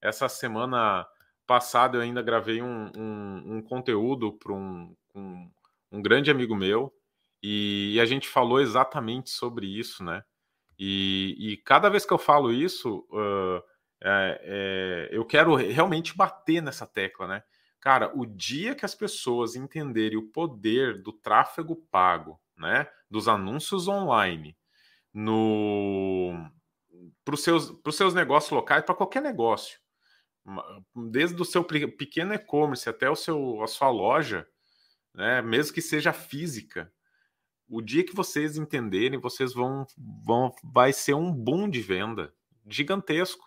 Essa 0.00 0.28
semana 0.28 1.06
passada, 1.46 1.96
eu 1.96 2.02
ainda 2.02 2.22
gravei 2.22 2.62
um, 2.62 2.90
um, 2.96 3.56
um 3.56 3.62
conteúdo 3.62 4.32
para 4.32 4.52
um, 4.52 4.94
um, 5.14 5.50
um 5.90 6.02
grande 6.02 6.30
amigo 6.30 6.54
meu, 6.54 6.92
e, 7.46 7.92
e, 7.94 8.00
a 8.00 8.06
gente 8.06 8.26
falou 8.26 8.58
exatamente 8.58 9.28
sobre 9.28 9.66
isso, 9.66 10.02
né? 10.02 10.24
E, 10.78 11.36
e 11.38 11.56
cada 11.58 11.90
vez 11.90 12.06
que 12.06 12.12
eu 12.12 12.16
falo 12.16 12.50
isso, 12.50 13.06
uh, 13.10 13.62
é, 14.02 14.40
é, 14.42 15.08
eu 15.12 15.26
quero 15.26 15.54
realmente 15.54 16.16
bater 16.16 16.62
nessa 16.62 16.86
tecla, 16.86 17.26
né? 17.28 17.42
Cara, 17.80 18.10
o 18.14 18.24
dia 18.24 18.74
que 18.74 18.86
as 18.86 18.94
pessoas 18.94 19.56
entenderem 19.56 20.16
o 20.16 20.30
poder 20.30 21.02
do 21.02 21.12
tráfego 21.12 21.76
pago, 21.90 22.40
né, 22.56 22.88
dos 23.10 23.28
anúncios 23.28 23.88
online, 23.88 24.56
no 25.12 26.32
para 27.22 27.34
os 27.34 27.42
seus, 27.42 27.74
seus 27.92 28.14
negócios 28.14 28.52
locais, 28.52 28.82
para 28.84 28.94
qualquer 28.94 29.20
negócio, 29.20 29.78
desde 30.94 31.40
o 31.40 31.44
seu 31.44 31.62
pequeno 31.62 32.32
e-commerce 32.32 32.88
até 32.88 33.10
o 33.10 33.16
seu, 33.16 33.62
a 33.62 33.66
sua 33.66 33.90
loja, 33.90 34.48
né, 35.12 35.42
mesmo 35.42 35.74
que 35.74 35.82
seja 35.82 36.12
física, 36.12 36.90
o 37.68 37.80
dia 37.80 38.04
que 38.04 38.14
vocês 38.14 38.56
entenderem, 38.56 39.18
vocês 39.18 39.52
vão, 39.52 39.86
vão 40.24 40.54
vai 40.62 40.92
ser 40.92 41.14
um 41.14 41.32
boom 41.32 41.68
de 41.68 41.80
venda 41.80 42.32
gigantesco, 42.66 43.44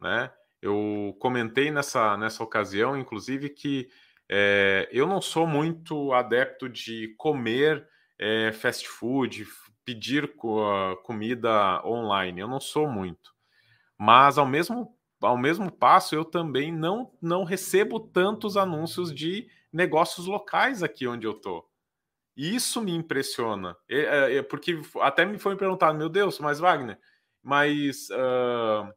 né? 0.00 0.32
Eu 0.60 1.16
comentei 1.20 1.70
nessa, 1.70 2.16
nessa 2.16 2.42
ocasião, 2.42 2.98
inclusive, 2.98 3.50
que 3.50 3.88
é, 4.28 4.88
eu 4.90 5.06
não 5.06 5.20
sou 5.20 5.46
muito 5.46 6.12
adepto 6.12 6.68
de 6.68 7.14
comer 7.16 7.86
é, 8.18 8.52
fast 8.52 8.88
food, 8.88 9.46
pedir 9.84 10.34
co 10.34 10.96
comida 11.04 11.82
online. 11.84 12.40
Eu 12.40 12.48
não 12.48 12.58
sou 12.58 12.88
muito. 12.88 13.34
Mas 13.98 14.38
ao 14.38 14.46
mesmo 14.46 14.96
ao 15.20 15.38
mesmo 15.38 15.72
passo, 15.72 16.14
eu 16.14 16.24
também 16.24 16.70
não, 16.70 17.10
não 17.22 17.42
recebo 17.42 17.98
tantos 17.98 18.56
anúncios 18.56 19.14
de 19.14 19.48
negócios 19.72 20.26
locais 20.26 20.82
aqui 20.82 21.06
onde 21.06 21.26
eu 21.26 21.34
tô. 22.36 22.42
Isso 22.42 22.82
me 22.82 22.92
impressiona. 22.92 23.76
É, 23.88 24.36
é, 24.36 24.42
porque 24.42 24.80
até 25.00 25.24
me 25.24 25.38
foi 25.38 25.56
perguntado, 25.56 25.96
meu 25.96 26.08
Deus, 26.08 26.38
mas 26.38 26.58
Wagner, 26.58 26.98
mas 27.42 28.08
uh, 28.10 28.92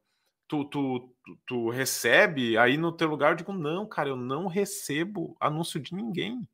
tu, 0.48 0.66
tu, 0.66 1.16
tu, 1.46 1.70
recebe 1.70 2.58
aí 2.58 2.78
no 2.78 2.92
teu 2.92 3.08
lugar? 3.08 3.32
Eu 3.32 3.36
digo, 3.38 3.54
não, 3.54 3.88
cara, 3.88 4.10
eu 4.10 4.16
não 4.16 4.48
recebo 4.48 5.38
anúncio 5.40 5.80
de 5.80 5.96
ninguém. 5.96 6.48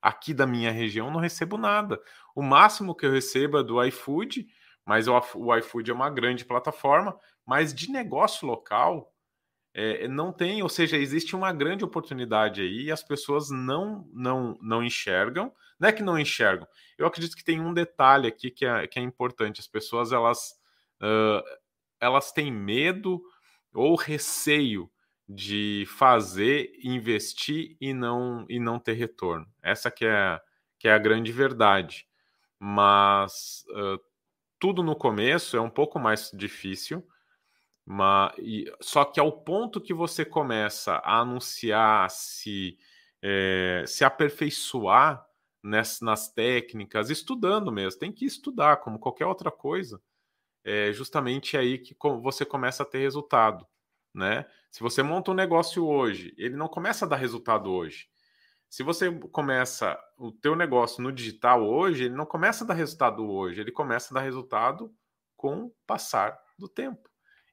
Aqui 0.00 0.32
da 0.32 0.46
minha 0.46 0.70
região 0.70 1.10
não 1.10 1.20
recebo 1.20 1.58
nada. 1.58 2.00
O 2.34 2.42
máximo 2.42 2.94
que 2.94 3.04
eu 3.04 3.10
recebo 3.10 3.58
é 3.58 3.64
do 3.64 3.82
iFood, 3.84 4.46
mas 4.86 5.08
o, 5.08 5.20
o 5.36 5.56
iFood 5.56 5.90
é 5.90 5.94
uma 5.94 6.08
grande 6.08 6.44
plataforma, 6.44 7.18
mas 7.44 7.74
de 7.74 7.90
negócio 7.90 8.46
local 8.46 9.12
é, 9.80 10.08
não 10.08 10.32
tem, 10.32 10.60
ou 10.60 10.68
seja, 10.68 10.96
existe 10.96 11.36
uma 11.36 11.52
grande 11.52 11.84
oportunidade 11.84 12.60
aí 12.60 12.86
e 12.86 12.90
as 12.90 13.00
pessoas 13.00 13.48
não, 13.48 14.10
não, 14.12 14.58
não 14.60 14.82
enxergam. 14.82 15.54
Não 15.78 15.88
é 15.88 15.92
que 15.92 16.02
não 16.02 16.18
enxergam. 16.18 16.66
Eu 16.98 17.06
acredito 17.06 17.36
que 17.36 17.44
tem 17.44 17.60
um 17.60 17.72
detalhe 17.72 18.26
aqui 18.26 18.50
que 18.50 18.66
é, 18.66 18.88
que 18.88 18.98
é 18.98 19.02
importante. 19.02 19.60
As 19.60 19.68
pessoas 19.68 20.10
elas, 20.10 20.50
uh, 21.00 21.44
elas 22.00 22.32
têm 22.32 22.50
medo 22.50 23.22
ou 23.72 23.94
receio 23.94 24.90
de 25.28 25.84
fazer, 25.86 26.72
investir 26.82 27.76
e 27.80 27.94
não, 27.94 28.44
e 28.48 28.58
não 28.58 28.80
ter 28.80 28.94
retorno. 28.94 29.46
Essa 29.62 29.92
que 29.92 30.04
é, 30.04 30.40
que 30.76 30.88
é 30.88 30.92
a 30.92 30.98
grande 30.98 31.30
verdade. 31.30 32.04
Mas 32.58 33.64
uh, 33.70 34.00
tudo 34.58 34.82
no 34.82 34.96
começo 34.96 35.56
é 35.56 35.60
um 35.60 35.70
pouco 35.70 36.00
mais 36.00 36.32
difícil, 36.34 37.06
mas, 37.90 38.34
e, 38.38 38.70
só 38.80 39.04
que 39.04 39.20
ao 39.20 39.32
ponto 39.32 39.80
que 39.80 39.94
você 39.94 40.24
começa 40.24 40.96
a 40.96 41.20
anunciar, 41.20 42.10
se, 42.10 42.78
é, 43.22 43.84
se 43.86 44.04
aperfeiçoar 44.04 45.26
nas, 45.62 46.00
nas 46.00 46.32
técnicas, 46.32 47.10
estudando 47.10 47.72
mesmo, 47.72 48.00
tem 48.00 48.12
que 48.12 48.26
estudar, 48.26 48.78
como 48.78 48.98
qualquer 48.98 49.26
outra 49.26 49.50
coisa, 49.50 50.02
é 50.64 50.92
justamente 50.92 51.56
aí 51.56 51.78
que 51.78 51.96
você 52.22 52.44
começa 52.44 52.82
a 52.82 52.86
ter 52.86 52.98
resultado 52.98 53.66
né? 54.14 54.46
Se 54.70 54.80
você 54.80 55.02
monta 55.02 55.30
um 55.30 55.34
negócio 55.34 55.86
hoje, 55.86 56.34
ele 56.36 56.56
não 56.56 56.68
começa 56.68 57.04
a 57.04 57.08
dar 57.08 57.16
resultado 57.16 57.70
hoje. 57.70 58.08
Se 58.68 58.82
você 58.82 59.10
começa 59.32 59.98
o 60.18 60.30
teu 60.30 60.54
negócio 60.54 61.02
no 61.02 61.10
digital 61.10 61.64
hoje, 61.64 62.04
ele 62.04 62.14
não 62.14 62.26
começa 62.26 62.64
a 62.64 62.66
dar 62.66 62.74
resultado 62.74 63.26
hoje, 63.26 63.60
ele 63.60 63.72
começa 63.72 64.12
a 64.12 64.16
dar 64.16 64.24
resultado 64.24 64.92
com 65.36 65.66
o 65.66 65.74
passar 65.86 66.38
do 66.58 66.68
tempo. 66.68 67.07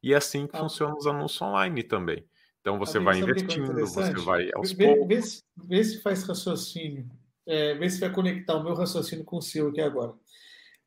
E 0.06 0.14
é 0.14 0.18
assim 0.18 0.46
que 0.46 0.56
ah, 0.56 0.60
funcionam 0.60 0.96
os 0.96 1.08
anúncios 1.08 1.42
online 1.42 1.82
também. 1.82 2.24
Então 2.62 2.78
você 2.78 3.00
vai 3.00 3.18
investindo, 3.18 3.74
você 3.74 4.14
vai 4.14 4.52
aos 4.54 4.72
vê, 4.72 4.86
poucos. 4.86 5.08
Vê, 5.08 5.22
se, 5.24 5.44
vê 5.58 5.84
se 5.84 6.02
faz 6.04 6.24
raciocínio, 6.24 7.10
é, 7.44 7.74
vê 7.74 7.90
se 7.90 8.00
vai 8.00 8.12
conectar 8.12 8.56
o 8.56 8.64
meu 8.64 8.76
raciocínio 8.76 9.26
com 9.26 9.38
o 9.38 9.42
seu 9.42 9.70
aqui 9.70 9.82
agora. 9.82 10.14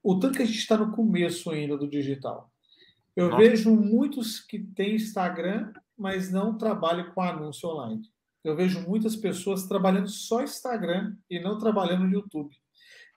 O 0.04 0.20
tanto 0.20 0.36
que 0.36 0.42
a 0.44 0.46
gente 0.46 0.58
está 0.58 0.76
no 0.76 0.92
começo 0.92 1.50
ainda 1.50 1.76
do 1.76 1.88
digital. 1.88 2.48
Eu 3.16 3.28
Nossa. 3.28 3.42
vejo 3.42 3.74
muitos 3.74 4.38
que 4.38 4.60
têm 4.60 4.94
Instagram, 4.94 5.72
mas 5.96 6.30
não 6.30 6.56
trabalham 6.56 7.10
com 7.10 7.20
anúncio 7.20 7.68
online. 7.68 8.02
Eu 8.44 8.54
vejo 8.54 8.80
muitas 8.82 9.16
pessoas 9.16 9.66
trabalhando 9.66 10.08
só 10.08 10.44
Instagram 10.44 11.16
e 11.28 11.40
não 11.40 11.58
trabalhando 11.58 12.04
no 12.04 12.12
YouTube. 12.12 12.54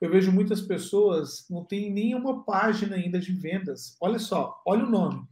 Eu 0.01 0.09
vejo 0.09 0.31
muitas 0.31 0.61
pessoas 0.61 1.45
não 1.47 1.63
têm 1.63 1.93
nenhuma 1.93 2.43
página 2.43 2.95
ainda 2.95 3.19
de 3.19 3.31
vendas. 3.33 3.95
Olha 4.01 4.17
só, 4.17 4.59
olha 4.65 4.83
o 4.83 4.89
nome. 4.89 5.29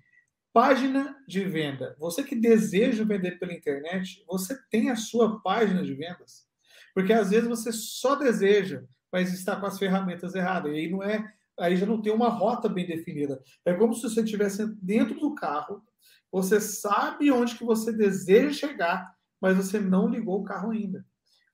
Página 0.52 1.16
de 1.28 1.44
venda. 1.44 1.96
Você 2.00 2.24
que 2.24 2.36
deseja 2.36 3.04
vender 3.04 3.38
pela 3.40 3.54
internet, 3.54 4.24
você 4.28 4.58
tem 4.70 4.90
a 4.90 4.96
sua 4.96 5.40
página 5.42 5.84
de 5.84 5.94
vendas. 5.94 6.48
Porque 6.94 7.14
às 7.14 7.30
vezes 7.30 7.48
você 7.48 7.72
só 7.72 8.16
deseja, 8.16 8.84
mas 9.12 9.34
está 9.34 9.56
com 9.56 9.66
as 9.66 9.78
ferramentas 9.78 10.34
erradas. 10.34 10.72
E 10.72 10.76
aí 10.76 10.92
não 10.92 11.04
é 11.04 11.34
aí 11.60 11.76
já 11.76 11.86
não 11.86 12.02
tem 12.02 12.14
uma 12.14 12.30
rota 12.30 12.70
bem 12.70 12.88
definida. 12.88 13.42
É 13.66 13.74
como 13.74 13.94
se 13.94 14.04
você 14.04 14.22
estivesse 14.22 14.66
dentro 14.82 15.20
do 15.20 15.36
carro, 15.36 15.84
você 16.32 16.60
sabe 16.60 17.32
onde 17.32 17.56
que 17.56 17.64
você 17.64 17.92
deseja 17.92 18.54
chegar, 18.54 19.14
mas 19.42 19.58
você 19.58 19.80
não 19.80 20.08
ligou 20.08 20.40
o 20.40 20.44
carro 20.44 20.72
ainda. 20.72 21.06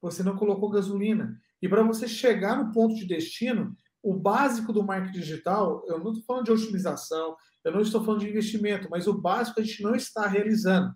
Você 0.01 0.21
não 0.21 0.35
colocou 0.35 0.69
gasolina. 0.69 1.39
E 1.61 1.67
para 1.67 1.81
você 1.81 2.07
chegar 2.07 2.63
no 2.63 2.71
ponto 2.71 2.95
de 2.95 3.05
destino, 3.05 3.75
o 4.05 4.13
básico 4.13 4.71
do 4.71 4.83
marketing 4.83 5.19
digital, 5.19 5.83
eu 5.88 5.97
não 5.97 6.12
estou 6.12 6.24
falando 6.25 6.45
de 6.45 6.51
otimização, 6.51 7.35
eu 7.63 7.71
não 7.71 7.81
estou 7.81 8.05
falando 8.05 8.21
de 8.21 8.29
investimento, 8.29 8.88
mas 8.88 9.07
o 9.07 9.19
básico 9.19 9.59
a 9.59 9.63
gente 9.63 9.81
não 9.81 9.95
está 9.95 10.27
realizando. 10.27 10.93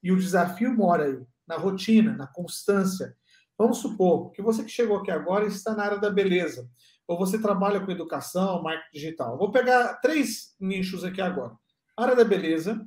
E 0.00 0.12
o 0.12 0.16
desafio 0.16 0.72
mora 0.72 1.06
aí, 1.06 1.18
na 1.44 1.56
rotina, 1.56 2.16
na 2.16 2.28
constância. 2.28 3.16
Vamos 3.58 3.78
supor 3.78 4.30
que 4.30 4.40
você 4.40 4.62
que 4.62 4.70
chegou 4.70 4.98
aqui 4.98 5.10
agora 5.10 5.44
está 5.44 5.74
na 5.74 5.82
área 5.82 5.98
da 5.98 6.08
beleza 6.08 6.70
ou 7.08 7.18
você 7.18 7.36
trabalha 7.36 7.80
com 7.80 7.90
educação, 7.90 8.62
marketing 8.62 8.92
digital. 8.92 9.36
vou 9.36 9.50
pegar 9.50 9.94
três 9.94 10.54
nichos 10.60 11.02
aqui 11.02 11.20
agora. 11.20 11.56
Área 11.96 12.14
da 12.14 12.24
beleza, 12.24 12.80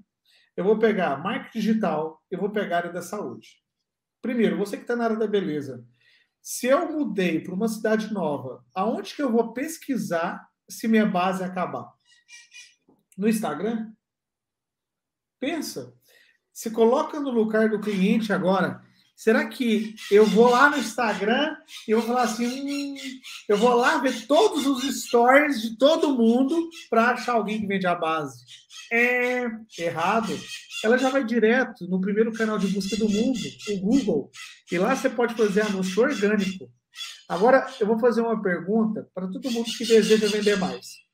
eu 0.56 0.64
vou 0.64 0.80
pegar 0.80 1.22
marketing 1.22 1.60
digital, 1.60 2.24
eu 2.32 2.40
vou 2.40 2.50
pegar 2.50 2.76
a 2.76 2.80
área 2.80 2.94
da 2.94 3.02
saúde. 3.02 3.58
Primeiro, 4.22 4.58
você 4.58 4.78
que 4.78 4.84
está 4.84 4.96
na 4.96 5.04
área 5.04 5.18
da 5.18 5.28
beleza, 5.28 5.86
se 6.46 6.68
eu 6.68 6.92
mudei 6.92 7.40
para 7.40 7.56
uma 7.56 7.68
cidade 7.68 8.14
nova, 8.14 8.64
aonde 8.72 9.16
que 9.16 9.24
eu 9.24 9.32
vou 9.32 9.52
pesquisar 9.52 10.48
se 10.70 10.88
minha 10.88 11.04
base 11.04 11.44
acabar? 11.44 11.92
No 13.18 13.28
Instagram? 13.28 13.92
Pensa. 15.40 15.98
Se 16.54 16.70
coloca 16.70 17.20
no 17.20 17.32
lugar 17.32 17.70
do 17.70 17.80
cliente 17.80 18.32
agora 18.32 18.85
Será 19.16 19.48
que 19.48 19.96
eu 20.12 20.26
vou 20.26 20.50
lá 20.50 20.70
no 20.70 20.78
Instagram 20.78 21.56
e 21.88 21.94
vou 21.94 22.04
falar 22.04 22.24
assim, 22.24 22.46
hum, 22.46 22.96
eu 23.48 23.58
vou 23.58 23.74
lá 23.74 23.98
ver 23.98 24.28
todos 24.28 24.66
os 24.66 24.84
stories 25.04 25.62
de 25.62 25.78
todo 25.78 26.16
mundo 26.16 26.70
para 26.90 27.12
achar 27.12 27.34
alguém 27.34 27.62
que 27.62 27.68
vende 27.68 27.88
a 27.88 27.96
base? 27.96 28.44
É 28.92 29.48
errado. 29.80 30.38
Ela 30.84 30.98
já 30.98 31.10
vai 31.10 31.24
direto 31.24 31.88
no 31.88 32.02
primeiro 32.02 32.32
canal 32.34 32.60
de 32.60 32.68
busca 32.68 32.98
do 32.98 33.10
mundo, 33.10 33.40
o 33.70 33.80
Google, 33.80 34.30
e 34.72 34.78
lá 34.78 34.96
você 34.96 35.10
pode 35.10 35.34
fazer 35.34 35.62
anúncio 35.62 36.04
orgânico. 36.04 36.70
Agora 37.28 37.66
eu 37.80 37.88
vou 37.88 37.98
fazer 37.98 38.22
uma 38.22 38.42
pergunta 38.42 39.10
para 39.14 39.28
todo 39.28 39.52
mundo 39.52 39.66
que 39.78 39.86
deseja 39.86 40.28
vender 40.28 40.58
mais. 40.58 41.05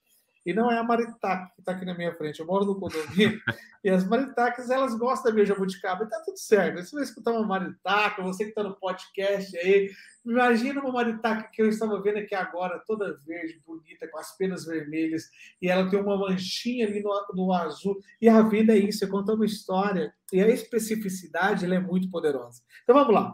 E 0.46 0.54
não 0.54 0.72
é 0.72 0.78
a 0.78 0.84
maritaca 0.84 1.52
que 1.54 1.62
está 1.62 1.72
aqui 1.72 1.86
na 1.86 1.94
minha 1.94 2.14
frente. 2.16 2.40
Eu 2.40 2.48
moro 2.48 2.66
no 2.66 2.80
condomínio 2.80 3.40
e 3.84 3.90
as 3.90 4.08
maritacas, 4.08 4.70
elas 4.70 4.96
gostam 4.96 5.32
da 5.32 5.36
minha 5.36 5.46
jabuticaba. 5.46 6.04
E 6.04 6.10
tá 6.10 6.20
tudo 6.26 6.38
certo. 6.38 6.84
Você 6.84 6.96
vai 6.96 7.04
escutar 7.04 7.32
uma 7.32 7.46
maritaca, 7.46 8.24
você 8.24 8.46
que 8.46 8.50
está 8.50 8.64
no 8.64 8.76
podcast 8.76 9.56
aí. 9.58 9.92
Imagina 10.26 10.82
uma 10.82 10.92
maritaca 10.92 11.50
que 11.52 11.62
eu 11.62 11.70
estava 11.70 12.02
vendo 12.02 12.18
aqui 12.18 12.34
agora, 12.34 12.82
toda 12.86 13.18
verde, 13.26 13.62
bonita, 13.66 14.08
com 14.08 14.18
as 14.18 14.36
penas 14.36 14.66
vermelhas. 14.66 15.30
E 15.62 15.70
ela 15.70 15.90
tem 15.90 16.00
uma 16.00 16.18
manchinha 16.18 16.88
ali 16.88 17.04
no, 17.04 17.12
no 17.36 17.54
azul. 17.54 18.00
E 18.20 18.28
a 18.28 18.42
vida 18.42 18.74
é 18.74 18.78
isso, 18.78 19.04
é 19.04 19.08
contar 19.08 19.34
uma 19.34 19.46
história. 19.46 20.14
E 20.34 20.42
a 20.42 20.48
especificidade, 20.48 21.66
ela 21.66 21.76
é 21.76 21.80
muito 21.80 22.10
poderosa. 22.10 22.62
Então 22.84 22.96
vamos 22.96 23.14
lá. 23.14 23.34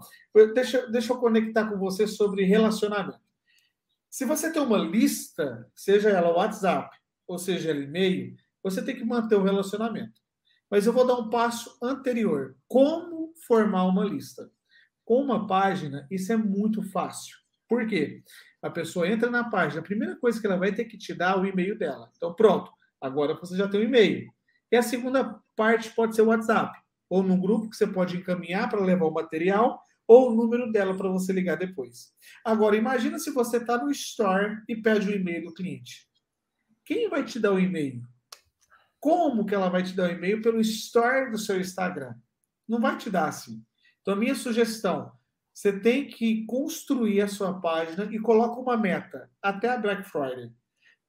Deixa, 0.54 0.88
deixa 0.88 1.14
eu 1.14 1.18
conectar 1.18 1.70
com 1.70 1.78
você 1.78 2.06
sobre 2.06 2.44
relacionamento. 2.44 3.28
Se 4.10 4.26
você 4.26 4.52
tem 4.52 4.62
uma 4.62 4.78
lista, 4.78 5.70
seja 5.76 6.10
ela 6.10 6.36
WhatsApp 6.36 6.97
ou 7.28 7.38
seja 7.38 7.72
e-mail, 7.72 8.36
você 8.64 8.84
tem 8.84 8.96
que 8.96 9.04
manter 9.04 9.36
o 9.36 9.44
relacionamento. 9.44 10.22
Mas 10.70 10.86
eu 10.86 10.94
vou 10.94 11.06
dar 11.06 11.16
um 11.16 11.30
passo 11.30 11.78
anterior. 11.82 12.56
Como 12.68 13.34
formar 13.46 13.86
uma 13.86 14.04
lista? 14.04 14.50
Com 15.06 15.22
uma 15.22 15.48
página, 15.48 16.06
isso 16.12 16.32
é 16.34 16.38
muito 16.38 16.82
fácil. 16.84 17.36
Por 17.68 17.88
quê? 17.88 18.24
A 18.62 18.70
pessoa 18.70 19.08
entra 19.08 19.30
na 19.30 19.50
página, 19.50 19.82
a 19.82 19.84
primeira 19.84 20.16
coisa 20.16 20.40
que 20.40 20.48
ela 20.48 20.58
vai 20.58 20.74
ter 20.74 20.86
que 20.86 20.98
te 20.98 21.14
dar 21.14 21.38
é 21.38 21.40
o 21.40 21.46
e-mail 21.46 21.78
dela. 21.78 22.12
Então, 22.16 22.34
pronto, 22.34 22.72
agora 23.00 23.34
você 23.36 23.56
já 23.56 23.68
tem 23.68 23.82
o 23.82 23.84
e-mail. 23.84 24.28
E 24.72 24.76
a 24.76 24.82
segunda 24.82 25.40
parte 25.56 25.92
pode 25.92 26.16
ser 26.16 26.24
o 26.24 26.28
WhatsApp, 26.28 26.78
ou 27.10 27.24
num 27.24 27.40
grupo 27.40 27.70
que 27.70 27.78
você 27.78 27.88
pode 27.88 28.18
encaminhar 28.18 28.70
para 28.70 28.84
levar 28.84 29.06
o 29.06 29.14
material, 29.14 29.82
ou 30.06 30.32
o 30.32 30.36
número 30.36 30.72
dela 30.72 30.96
para 30.96 31.10
você 31.10 31.32
ligar 31.32 31.58
depois. 31.58 32.14
Agora, 32.44 32.76
imagina 32.76 33.20
se 33.20 33.32
você 33.32 33.58
está 33.58 33.78
no 33.78 33.92
store 33.92 34.62
e 34.68 34.76
pede 34.76 35.10
o 35.10 35.16
e-mail 35.16 35.46
do 35.46 35.54
cliente. 35.54 36.08
Quem 36.88 37.10
vai 37.10 37.26
te 37.26 37.38
dar 37.38 37.52
o 37.52 37.60
e-mail? 37.60 38.02
Como 38.98 39.46
que 39.46 39.54
ela 39.54 39.68
vai 39.68 39.84
te 39.84 39.94
dar 39.94 40.08
o 40.08 40.12
e-mail 40.14 40.42
pelo 40.42 40.62
store 40.62 41.30
do 41.30 41.38
seu 41.38 41.60
Instagram? 41.60 42.16
Não 42.66 42.80
vai 42.80 42.98
te 42.98 43.10
dar 43.10 43.28
assim. 43.28 43.62
Então, 44.02 44.14
a 44.14 44.18
minha 44.18 44.34
sugestão, 44.34 45.12
você 45.54 45.78
tem 45.78 46.08
que 46.08 46.46
construir 46.46 47.20
a 47.20 47.28
sua 47.28 47.60
página 47.60 48.06
e 48.06 48.18
coloca 48.18 48.62
uma 48.62 48.78
meta 48.78 49.30
até 49.42 49.68
a 49.68 49.78
Black 49.78 50.10
Friday. 50.10 50.50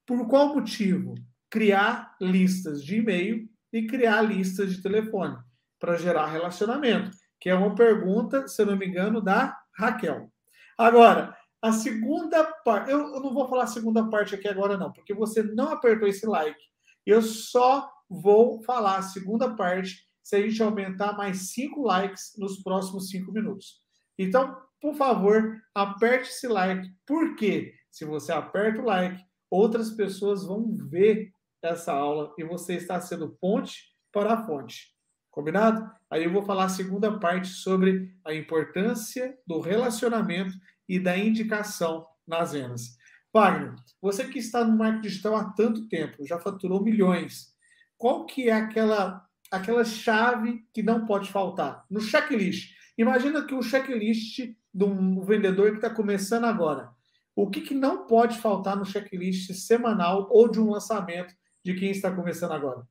Por 0.05 0.27
qual 0.27 0.53
motivo? 0.53 1.15
Criar 1.49 2.13
listas 2.19 2.83
de 2.83 2.97
e-mail 2.97 3.49
e 3.71 3.87
criar 3.87 4.21
listas 4.21 4.75
de 4.75 4.83
telefone 4.83 5.37
para 5.79 5.95
gerar 5.95 6.25
relacionamento, 6.25 7.15
que 7.39 7.49
é 7.49 7.55
uma 7.55 7.73
pergunta, 7.73 8.49
se 8.49 8.65
não 8.65 8.75
me 8.75 8.85
engano, 8.85 9.21
da 9.21 9.57
Raquel. 9.77 10.29
Agora, 10.77 11.37
a 11.61 11.71
segunda 11.71 12.43
parte, 12.43 12.91
eu, 12.91 13.19
não 13.19 13.33
vou 13.33 13.47
falar 13.47 13.63
a 13.63 13.67
segunda 13.67 14.09
parte 14.09 14.33
aqui 14.33 14.47
agora 14.47 14.77
não, 14.77 14.91
porque 14.91 15.13
você 15.13 15.43
não 15.43 15.73
apertou 15.73 16.07
esse 16.07 16.25
like. 16.25 16.59
Eu 17.05 17.21
só 17.21 17.91
vou 18.09 18.61
falar 18.63 18.97
a 18.97 19.01
segunda 19.01 19.55
parte 19.55 20.07
se 20.23 20.35
a 20.35 20.41
gente 20.41 20.61
aumentar 20.61 21.17
mais 21.17 21.51
cinco 21.51 21.81
likes 21.81 22.33
nos 22.37 22.61
próximos 22.61 23.09
cinco 23.09 23.31
minutos. 23.31 23.81
Então, 24.17 24.55
por 24.81 24.95
favor, 24.95 25.57
aperte 25.75 26.29
esse 26.29 26.47
like, 26.47 26.87
porque 27.05 27.73
se 27.91 28.05
você 28.05 28.31
aperta 28.31 28.81
o 28.81 28.85
like, 28.85 29.21
outras 29.49 29.91
pessoas 29.91 30.45
vão 30.45 30.77
ver 30.89 31.31
essa 31.61 31.91
aula 31.91 32.33
e 32.37 32.43
você 32.43 32.75
está 32.75 33.01
sendo 33.01 33.37
ponte 33.41 33.83
para 34.13 34.33
a 34.33 34.45
fonte. 34.45 34.95
Combinado? 35.29 35.89
Aí 36.09 36.23
eu 36.23 36.31
vou 36.31 36.43
falar 36.43 36.65
a 36.65 36.69
segunda 36.69 37.19
parte 37.19 37.47
sobre 37.47 38.13
a 38.25 38.33
importância 38.33 39.37
do 39.45 39.59
relacionamento 39.59 40.53
e 40.89 40.99
da 40.99 41.15
indicação 41.15 42.05
nas 42.27 42.51
vendas. 42.51 42.97
Wagner, 43.31 43.75
você 44.01 44.27
que 44.27 44.39
está 44.39 44.65
no 44.65 44.75
marketing 44.75 45.07
digital 45.07 45.35
há 45.35 45.43
tanto 45.53 45.87
tempo, 45.87 46.25
já 46.25 46.39
faturou 46.39 46.83
milhões, 46.83 47.53
qual 47.95 48.25
que 48.25 48.49
é 48.49 48.53
aquela 48.53 49.25
aquela 49.51 49.83
chave 49.83 50.63
que 50.73 50.83
não 50.83 51.05
pode 51.05 51.31
faltar 51.31 51.85
no 51.89 52.01
checklist? 52.01 52.75
Imagina 52.97 53.45
que 53.45 53.53
o 53.53 53.63
checklist 53.63 54.39
de 54.73 54.83
um 54.83 55.21
vendedor 55.21 55.71
que 55.71 55.77
está 55.77 55.89
começando 55.89 56.45
agora. 56.45 56.91
O 57.35 57.49
que, 57.49 57.61
que 57.61 57.73
não 57.73 58.05
pode 58.05 58.37
faltar 58.37 58.75
no 58.75 58.85
checklist 58.85 59.51
semanal 59.53 60.27
ou 60.31 60.49
de 60.49 60.59
um 60.59 60.71
lançamento 60.71 61.33
de 61.63 61.73
quem 61.73 61.89
está 61.89 62.11
começando 62.11 62.51
agora? 62.51 62.85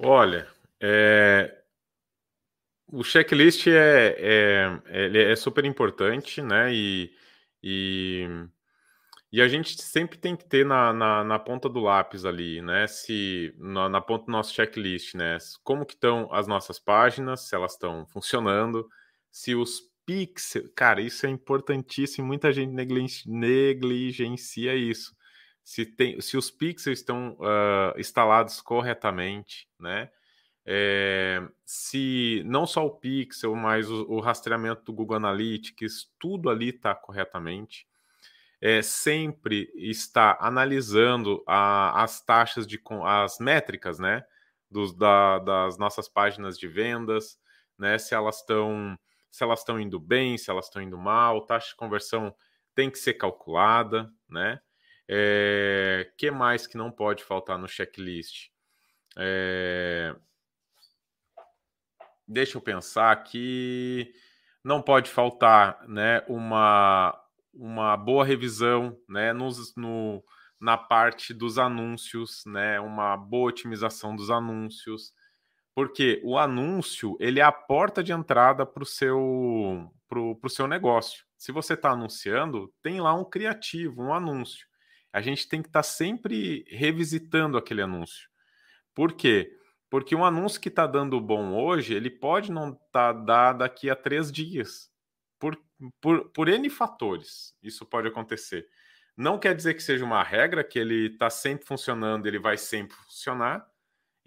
Olha, 0.00 0.48
é, 0.80 1.63
o 2.86 3.02
checklist 3.02 3.66
é, 3.66 4.80
é, 4.86 5.32
é, 5.32 5.36
super 5.36 5.64
importante, 5.64 6.42
né? 6.42 6.72
E, 6.72 7.12
e, 7.62 8.28
e, 9.32 9.40
a 9.40 9.48
gente 9.48 9.80
sempre 9.82 10.18
tem 10.18 10.36
que 10.36 10.44
ter 10.44 10.64
na, 10.64 10.92
na, 10.92 11.24
na 11.24 11.38
ponta 11.38 11.68
do 11.68 11.80
lápis 11.80 12.24
ali, 12.24 12.60
né? 12.62 12.86
Se 12.86 13.54
na, 13.58 13.88
na, 13.88 14.00
ponta 14.00 14.26
do 14.26 14.32
nosso 14.32 14.54
checklist, 14.54 15.14
né? 15.14 15.38
Como 15.62 15.86
que 15.86 15.94
estão 15.94 16.32
as 16.32 16.46
nossas 16.46 16.78
páginas, 16.78 17.48
se 17.48 17.54
elas 17.54 17.72
estão 17.72 18.06
funcionando, 18.06 18.88
se 19.30 19.54
os 19.54 19.80
pixels, 20.06 20.70
cara, 20.76 21.00
isso 21.00 21.26
é 21.26 21.30
importantíssimo. 21.30 22.26
Muita 22.26 22.52
gente 22.52 22.72
negligencia 23.26 24.74
isso. 24.74 25.14
Se, 25.64 25.86
tem, 25.86 26.20
se 26.20 26.36
os 26.36 26.50
pixels 26.50 26.98
estão 26.98 27.36
uh, 27.40 27.98
instalados 27.98 28.60
corretamente, 28.60 29.66
né? 29.80 30.10
É, 30.66 31.42
se 31.64 32.42
não 32.46 32.66
só 32.66 32.86
o 32.86 32.90
pixel, 32.90 33.54
mas 33.54 33.90
o, 33.90 34.04
o, 34.08 34.20
rastreamento 34.20 34.82
do 34.82 34.92
Google 34.94 35.16
Analytics, 35.16 36.10
tudo 36.18 36.48
ali 36.48 36.70
está 36.70 36.94
corretamente. 36.94 37.86
É, 38.60 38.80
sempre 38.80 39.70
está 39.76 40.38
analisando 40.40 41.44
a, 41.46 42.02
as 42.02 42.24
taxas 42.24 42.66
de 42.66 42.80
as 43.04 43.38
métricas, 43.38 43.98
né, 43.98 44.24
dos, 44.70 44.94
da, 44.96 45.38
das 45.38 45.76
nossas 45.76 46.08
páginas 46.08 46.58
de 46.58 46.66
vendas, 46.66 47.38
né, 47.78 47.98
se 47.98 48.14
elas 48.14 48.38
estão 48.40 48.98
se 49.30 49.42
elas 49.42 49.58
estão 49.58 49.80
indo 49.80 49.98
bem, 49.98 50.38
se 50.38 50.48
elas 50.48 50.66
estão 50.66 50.80
indo 50.80 50.96
mal, 50.96 51.44
taxa 51.44 51.70
de 51.70 51.74
conversão 51.74 52.32
tem 52.72 52.88
que 52.88 52.98
ser 52.98 53.14
calculada, 53.14 54.08
né? 54.28 54.60
É, 55.08 56.08
que 56.16 56.30
mais 56.30 56.68
que 56.68 56.76
não 56.76 56.90
pode 56.90 57.24
faltar 57.24 57.58
no 57.58 57.66
checklist? 57.66 58.50
É, 59.18 60.14
deixa 62.26 62.56
eu 62.56 62.62
pensar 62.62 63.12
aqui. 63.12 64.12
Não 64.62 64.80
pode 64.80 65.10
faltar 65.10 65.86
né, 65.88 66.22
uma, 66.28 67.18
uma 67.52 67.96
boa 67.96 68.24
revisão 68.24 68.96
né, 69.08 69.32
nos, 69.32 69.74
no, 69.76 70.24
na 70.60 70.78
parte 70.78 71.34
dos 71.34 71.58
anúncios, 71.58 72.42
né, 72.46 72.80
uma 72.80 73.16
boa 73.16 73.48
otimização 73.48 74.16
dos 74.16 74.30
anúncios, 74.30 75.12
porque 75.74 76.22
o 76.24 76.38
anúncio 76.38 77.16
ele 77.20 77.40
é 77.40 77.42
a 77.42 77.52
porta 77.52 78.02
de 78.02 78.12
entrada 78.12 78.64
para 78.64 78.82
o 78.82 78.86
seu, 78.86 79.90
pro, 80.08 80.36
pro 80.36 80.48
seu 80.48 80.66
negócio. 80.66 81.24
Se 81.36 81.52
você 81.52 81.74
está 81.74 81.90
anunciando, 81.90 82.72
tem 82.82 83.00
lá 83.00 83.12
um 83.12 83.24
criativo, 83.24 84.02
um 84.02 84.14
anúncio. 84.14 84.66
A 85.12 85.20
gente 85.20 85.46
tem 85.46 85.60
que 85.60 85.68
estar 85.68 85.80
tá 85.80 85.84
sempre 85.84 86.64
revisitando 86.68 87.58
aquele 87.58 87.82
anúncio. 87.82 88.28
Por 88.94 89.12
quê? 89.12 89.52
Porque 89.94 90.16
um 90.16 90.24
anúncio 90.24 90.60
que 90.60 90.68
está 90.68 90.88
dando 90.88 91.20
bom 91.20 91.54
hoje, 91.54 91.94
ele 91.94 92.10
pode 92.10 92.50
não 92.50 92.74
tá, 92.90 93.12
dar 93.12 93.52
daqui 93.52 93.88
a 93.88 93.94
três 93.94 94.32
dias. 94.32 94.90
Por, 95.38 95.56
por, 96.00 96.30
por 96.30 96.48
N 96.48 96.68
fatores, 96.68 97.54
isso 97.62 97.86
pode 97.86 98.08
acontecer. 98.08 98.66
Não 99.16 99.38
quer 99.38 99.54
dizer 99.54 99.72
que 99.72 99.80
seja 99.80 100.04
uma 100.04 100.20
regra, 100.24 100.64
que 100.64 100.80
ele 100.80 101.12
está 101.12 101.30
sempre 101.30 101.64
funcionando, 101.64 102.26
ele 102.26 102.40
vai 102.40 102.56
sempre 102.56 102.96
funcionar. 102.96 103.64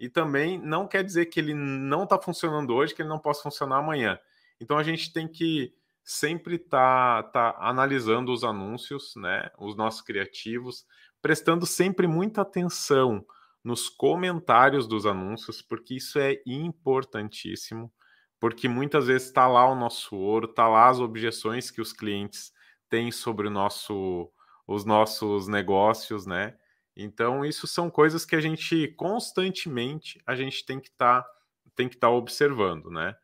E 0.00 0.08
também 0.08 0.58
não 0.58 0.88
quer 0.88 1.04
dizer 1.04 1.26
que 1.26 1.38
ele 1.38 1.52
não 1.52 2.04
está 2.04 2.18
funcionando 2.18 2.74
hoje, 2.74 2.94
que 2.94 3.02
ele 3.02 3.10
não 3.10 3.18
possa 3.18 3.42
funcionar 3.42 3.76
amanhã. 3.76 4.18
Então 4.58 4.78
a 4.78 4.82
gente 4.82 5.12
tem 5.12 5.28
que 5.28 5.74
sempre 6.02 6.54
estar 6.54 7.24
tá, 7.24 7.52
tá 7.52 7.58
analisando 7.60 8.32
os 8.32 8.42
anúncios, 8.42 9.12
né, 9.16 9.50
os 9.58 9.76
nossos 9.76 10.00
criativos, 10.00 10.86
prestando 11.20 11.66
sempre 11.66 12.06
muita 12.06 12.40
atenção 12.40 13.22
nos 13.62 13.88
comentários 13.88 14.86
dos 14.86 15.06
anúncios, 15.06 15.60
porque 15.62 15.94
isso 15.94 16.18
é 16.18 16.40
importantíssimo, 16.46 17.92
porque 18.40 18.68
muitas 18.68 19.06
vezes 19.06 19.28
está 19.28 19.46
lá 19.46 19.66
o 19.68 19.74
nosso 19.74 20.16
ouro, 20.16 20.48
está 20.48 20.68
lá 20.68 20.88
as 20.88 21.00
objeções 21.00 21.70
que 21.70 21.80
os 21.80 21.92
clientes 21.92 22.52
têm 22.88 23.10
sobre 23.10 23.50
nosso, 23.50 24.30
os 24.66 24.84
nossos 24.84 25.48
negócios, 25.48 26.26
né? 26.26 26.56
Então, 26.96 27.44
isso 27.44 27.66
são 27.66 27.90
coisas 27.90 28.24
que 28.24 28.34
a 28.34 28.40
gente 28.40 28.88
constantemente 28.96 30.20
a 30.26 30.34
gente 30.34 30.64
tem 30.66 30.80
que 30.80 30.88
estar 30.88 31.22
tá, 31.22 31.30
tem 31.76 31.88
que 31.88 31.94
estar 31.94 32.08
tá 32.08 32.12
observando, 32.12 32.90
né? 32.90 33.14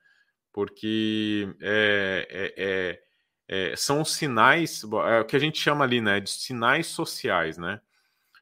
Porque 0.53 1.49
é, 1.61 2.29
é, 2.31 3.01
é, 3.49 3.73
é 3.73 3.77
são 3.77 4.05
sinais, 4.05 4.85
é 4.85 5.21
o 5.21 5.25
que 5.25 5.35
a 5.37 5.41
gente 5.41 5.59
chama 5.59 5.85
ali, 5.85 6.01
né, 6.01 6.21
de 6.21 6.31
sinais 6.31 6.87
sociais, 6.87 7.59
né? 7.59 7.81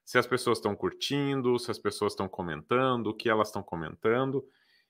Se 0.04 0.18
as 0.18 0.26
pessoas 0.26 0.58
estão 0.58 0.74
curtindo, 0.74 1.58
se 1.58 1.70
as 1.70 1.78
pessoas 1.78 2.12
estão 2.12 2.28
comentando, 2.28 3.08
o 3.08 3.14
que 3.14 3.28
elas 3.28 3.48
estão 3.48 3.62
comentando. 3.62 4.44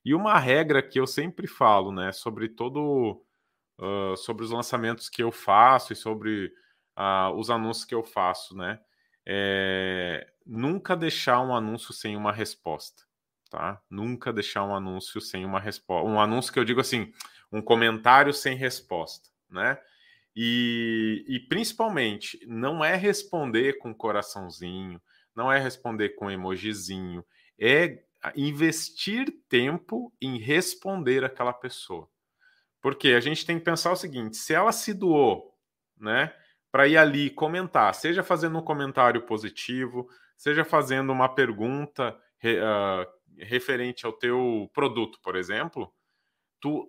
E 0.05 0.15
uma 0.15 0.39
regra 0.39 0.83
que 0.83 0.99
eu 0.99 1.07
sempre 1.07 1.47
falo, 1.47 1.93
né, 1.93 2.13
sobre 2.13 2.49
todo, 2.49 3.23
uh, 3.79 4.17
sobre 4.17 4.45
os 4.45 4.51
lançamentos 4.51 5.09
que 5.09 5.23
eu 5.23 5.31
faço 5.31 5.93
e 5.93 5.97
sobre 5.97 6.53
uh, 6.99 7.35
os 7.37 7.51
anúncios 7.51 7.85
que 7.85 7.95
eu 7.95 8.03
faço, 8.03 8.57
né, 8.57 8.81
é 9.25 10.29
nunca 10.45 10.97
deixar 10.97 11.41
um 11.41 11.55
anúncio 11.55 11.93
sem 11.93 12.17
uma 12.17 12.33
resposta, 12.33 13.05
tá? 13.49 13.81
Nunca 13.89 14.33
deixar 14.33 14.65
um 14.65 14.75
anúncio 14.75 15.21
sem 15.21 15.45
uma 15.45 15.61
resposta. 15.61 16.09
Um 16.09 16.21
anúncio 16.21 16.53
que 16.53 16.59
eu 16.59 16.65
digo 16.65 16.81
assim, 16.81 17.13
um 17.51 17.63
comentário 17.63 18.33
sem 18.33 18.57
resposta, 18.57 19.29
né? 19.49 19.79
E, 20.35 21.25
e 21.29 21.41
principalmente, 21.41 22.39
não 22.47 22.85
é 22.85 22.97
responder 22.97 23.79
com 23.79 23.95
coraçãozinho, 23.95 25.01
não 25.35 25.53
é 25.53 25.59
responder 25.59 26.11
com 26.11 26.31
emojizinho, 26.31 27.25
é 27.61 28.03
investir 28.37 29.27
tempo 29.49 30.13
em 30.21 30.39
responder 30.39 31.25
aquela 31.25 31.53
pessoa. 31.53 32.09
Porque 32.81 33.11
a 33.11 33.21
gente 33.21 33.45
tem 33.45 33.59
que 33.59 33.65
pensar 33.65 33.93
o 33.93 33.97
seguinte: 33.97 34.37
se 34.37 34.55
ela 34.55 34.73
se 34.73 34.95
doou, 34.95 35.55
né, 35.99 36.35
para 36.71 36.89
ir 36.89 36.97
ali 36.97 37.31
comentar, 37.31 37.95
seja 37.95 38.23
fazendo 38.23 38.59
um 38.59 38.65
comentário 38.65 39.23
positivo, 39.27 40.09
seja 40.37 40.65
fazendo 40.65 41.13
uma 41.13 41.29
pergunta 41.29 42.17
uh, 42.43 43.07
referente 43.39 44.07
ao 44.07 44.13
teu 44.13 44.71
produto, 44.73 45.19
por 45.23 45.37
exemplo, 45.37 45.93
tu 46.61 46.89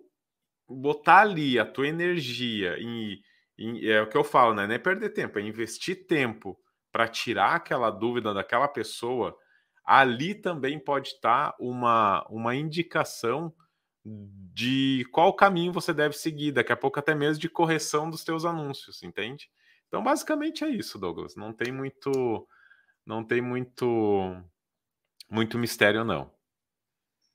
botar 0.66 1.20
ali 1.20 1.58
a 1.58 1.66
tua 1.66 1.86
energia 1.86 2.78
em 2.78 3.20
é 3.58 4.00
o 4.02 4.08
que 4.08 4.16
eu 4.16 4.24
falo, 4.24 4.54
né? 4.54 4.66
Não 4.66 4.74
é 4.74 4.78
perder 4.78 5.10
tempo, 5.10 5.38
é 5.38 5.42
investir 5.42 6.06
tempo 6.06 6.58
para 6.92 7.08
tirar 7.08 7.56
aquela 7.56 7.90
dúvida 7.90 8.32
daquela 8.34 8.68
pessoa. 8.68 9.36
Ali 9.84 10.34
também 10.34 10.78
pode 10.78 11.08
estar 11.08 11.54
uma, 11.58 12.26
uma 12.30 12.54
indicação 12.54 13.52
de 14.04 15.06
qual 15.12 15.34
caminho 15.34 15.72
você 15.72 15.92
deve 15.92 16.14
seguir, 16.14 16.52
daqui 16.52 16.72
a 16.72 16.76
pouco 16.76 16.98
até 16.98 17.14
mesmo 17.14 17.40
de 17.40 17.48
correção 17.48 18.10
dos 18.10 18.22
teus 18.22 18.44
anúncios, 18.44 19.02
entende? 19.02 19.50
Então, 19.88 20.02
basicamente 20.02 20.64
é 20.64 20.68
isso, 20.68 20.98
Douglas. 20.98 21.36
Não 21.36 21.52
tem 21.52 21.72
muito 21.72 22.46
não 23.06 23.24
tem 23.24 23.40
muito 23.40 24.36
muito 25.30 25.58
mistério 25.58 26.04
não. 26.04 26.30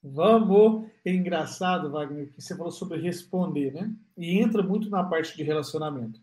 Vamos. 0.01 0.89
É 1.03 1.13
engraçado, 1.13 1.91
Wagner, 1.91 2.31
que 2.33 2.41
você 2.41 2.55
falou 2.55 2.71
sobre 2.71 2.99
responder, 2.99 3.73
né? 3.73 3.93
E 4.17 4.39
entra 4.39 4.63
muito 4.63 4.89
na 4.89 5.03
parte 5.03 5.35
de 5.35 5.43
relacionamento. 5.43 6.21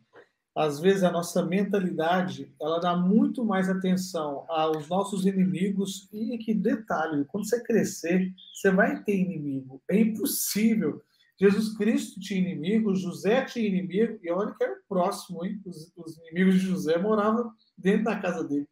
Às 0.55 0.81
vezes 0.81 1.03
a 1.03 1.11
nossa 1.11 1.45
mentalidade, 1.45 2.51
ela 2.59 2.79
dá 2.81 2.97
muito 2.97 3.45
mais 3.45 3.69
atenção 3.69 4.47
aos 4.49 4.89
nossos 4.89 5.27
inimigos 5.27 6.09
e 6.11 6.39
que 6.39 6.55
detalhe, 6.55 7.27
quando 7.27 7.47
você 7.47 7.63
crescer, 7.63 8.33
você 8.55 8.71
vai 8.71 9.03
ter 9.03 9.19
inimigo. 9.19 9.83
É 9.91 10.01
impossível. 10.01 11.03
Jesus 11.39 11.77
Cristo 11.77 12.19
tinha 12.19 12.41
inimigo, 12.41 12.95
José 12.95 13.45
tinha 13.45 13.69
inimigo, 13.69 14.19
e 14.23 14.31
olha 14.31 14.55
que 14.55 14.65
era 14.65 14.79
próximo, 14.89 15.45
hein? 15.45 15.61
Os, 15.67 15.93
os 15.95 16.17
inimigos 16.17 16.55
de 16.55 16.61
José 16.61 16.97
moravam 16.97 17.53
dentro 17.77 18.05
da 18.05 18.19
casa 18.19 18.43
dele. 18.43 18.67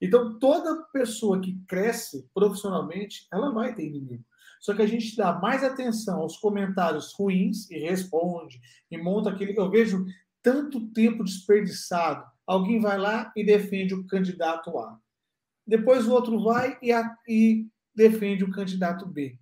Então, 0.00 0.38
toda 0.38 0.84
pessoa 0.90 1.38
que 1.40 1.58
cresce 1.68 2.26
profissionalmente, 2.32 3.26
ela 3.30 3.50
vai 3.52 3.74
ter 3.74 3.84
inimigo. 3.84 4.24
Só 4.66 4.74
que 4.74 4.82
a 4.82 4.86
gente 4.86 5.16
dá 5.16 5.32
mais 5.32 5.62
atenção 5.62 6.18
aos 6.18 6.38
comentários 6.38 7.14
ruins 7.16 7.70
e 7.70 7.78
responde, 7.78 8.60
e 8.90 8.98
monta 8.98 9.30
aquele. 9.30 9.56
Eu 9.56 9.70
vejo 9.70 10.04
tanto 10.42 10.88
tempo 10.88 11.22
desperdiçado. 11.22 12.28
Alguém 12.44 12.80
vai 12.80 12.98
lá 12.98 13.32
e 13.36 13.44
defende 13.44 13.94
o 13.94 14.04
candidato 14.08 14.76
A. 14.76 14.98
Depois 15.64 16.04
o 16.04 16.10
outro 16.10 16.42
vai 16.42 16.76
e, 16.82 16.90
a, 16.90 17.16
e 17.28 17.68
defende 17.94 18.42
o 18.42 18.50
candidato 18.50 19.06
B. 19.06 19.38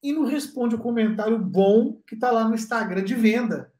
E 0.00 0.12
não 0.12 0.24
responde 0.24 0.76
o 0.76 0.80
comentário 0.80 1.40
bom 1.40 2.00
que 2.06 2.14
está 2.14 2.30
lá 2.30 2.46
no 2.46 2.54
Instagram 2.54 3.02
de 3.02 3.16
venda. 3.16 3.72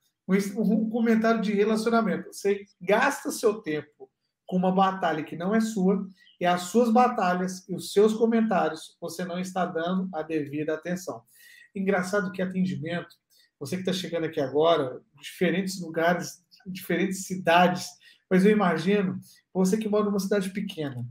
Um 0.56 0.90
comentário 0.90 1.40
de 1.40 1.52
relacionamento. 1.52 2.32
Você 2.32 2.64
gasta 2.80 3.30
seu 3.30 3.62
tempo 3.62 4.10
com 4.46 4.56
uma 4.56 4.72
batalha 4.72 5.22
que 5.22 5.36
não 5.36 5.54
é 5.54 5.60
sua, 5.60 6.08
e 6.40 6.46
as 6.46 6.62
suas 6.62 6.92
batalhas 6.92 7.66
e 7.68 7.74
os 7.74 7.92
seus 7.92 8.12
comentários 8.12 8.96
você 9.00 9.24
não 9.24 9.38
está 9.38 9.64
dando 9.64 10.08
a 10.14 10.22
devida 10.22 10.74
atenção. 10.74 11.22
Engraçado 11.74 12.30
que 12.30 12.42
atendimento, 12.42 13.14
você 13.58 13.76
que 13.76 13.82
está 13.82 13.92
chegando 13.92 14.24
aqui 14.24 14.40
agora, 14.40 15.00
diferentes 15.20 15.80
lugares, 15.80 16.44
diferentes 16.66 17.24
cidades, 17.24 17.88
mas 18.30 18.44
eu 18.44 18.50
imagino 18.50 19.18
você 19.52 19.76
que 19.76 19.88
mora 19.88 20.04
numa 20.04 20.18
cidade 20.18 20.50
pequena, 20.50 21.06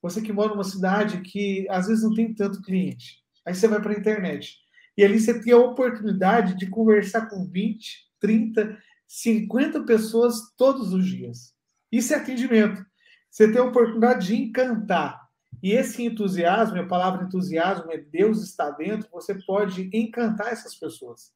você 0.00 0.22
que 0.22 0.32
mora 0.32 0.50
numa 0.50 0.64
cidade 0.64 1.20
que 1.20 1.66
às 1.68 1.88
vezes 1.88 2.02
não 2.02 2.14
tem 2.14 2.34
tanto 2.34 2.62
cliente, 2.62 3.22
aí 3.46 3.54
você 3.54 3.68
vai 3.68 3.80
para 3.80 3.92
a 3.92 3.98
internet 3.98 4.58
e 4.96 5.04
ali 5.04 5.18
você 5.18 5.40
tem 5.40 5.52
a 5.52 5.58
oportunidade 5.58 6.56
de 6.56 6.66
conversar 6.66 7.28
com 7.28 7.46
20, 7.46 8.08
30, 8.18 8.78
50 9.06 9.84
pessoas 9.84 10.54
todos 10.56 10.92
os 10.92 11.06
dias. 11.06 11.54
Isso 11.90 12.12
é 12.12 12.16
atendimento. 12.16 12.84
Você 13.30 13.50
tem 13.50 13.60
a 13.60 13.64
oportunidade 13.64 14.28
de 14.28 14.36
encantar. 14.36 15.20
E 15.62 15.72
esse 15.72 16.02
entusiasmo, 16.02 16.78
a 16.78 16.86
palavra 16.86 17.24
entusiasmo 17.24 17.90
é 17.92 17.98
Deus 17.98 18.42
está 18.42 18.70
dentro, 18.70 19.08
você 19.12 19.34
pode 19.34 19.90
encantar 19.92 20.48
essas 20.48 20.74
pessoas. 20.74 21.32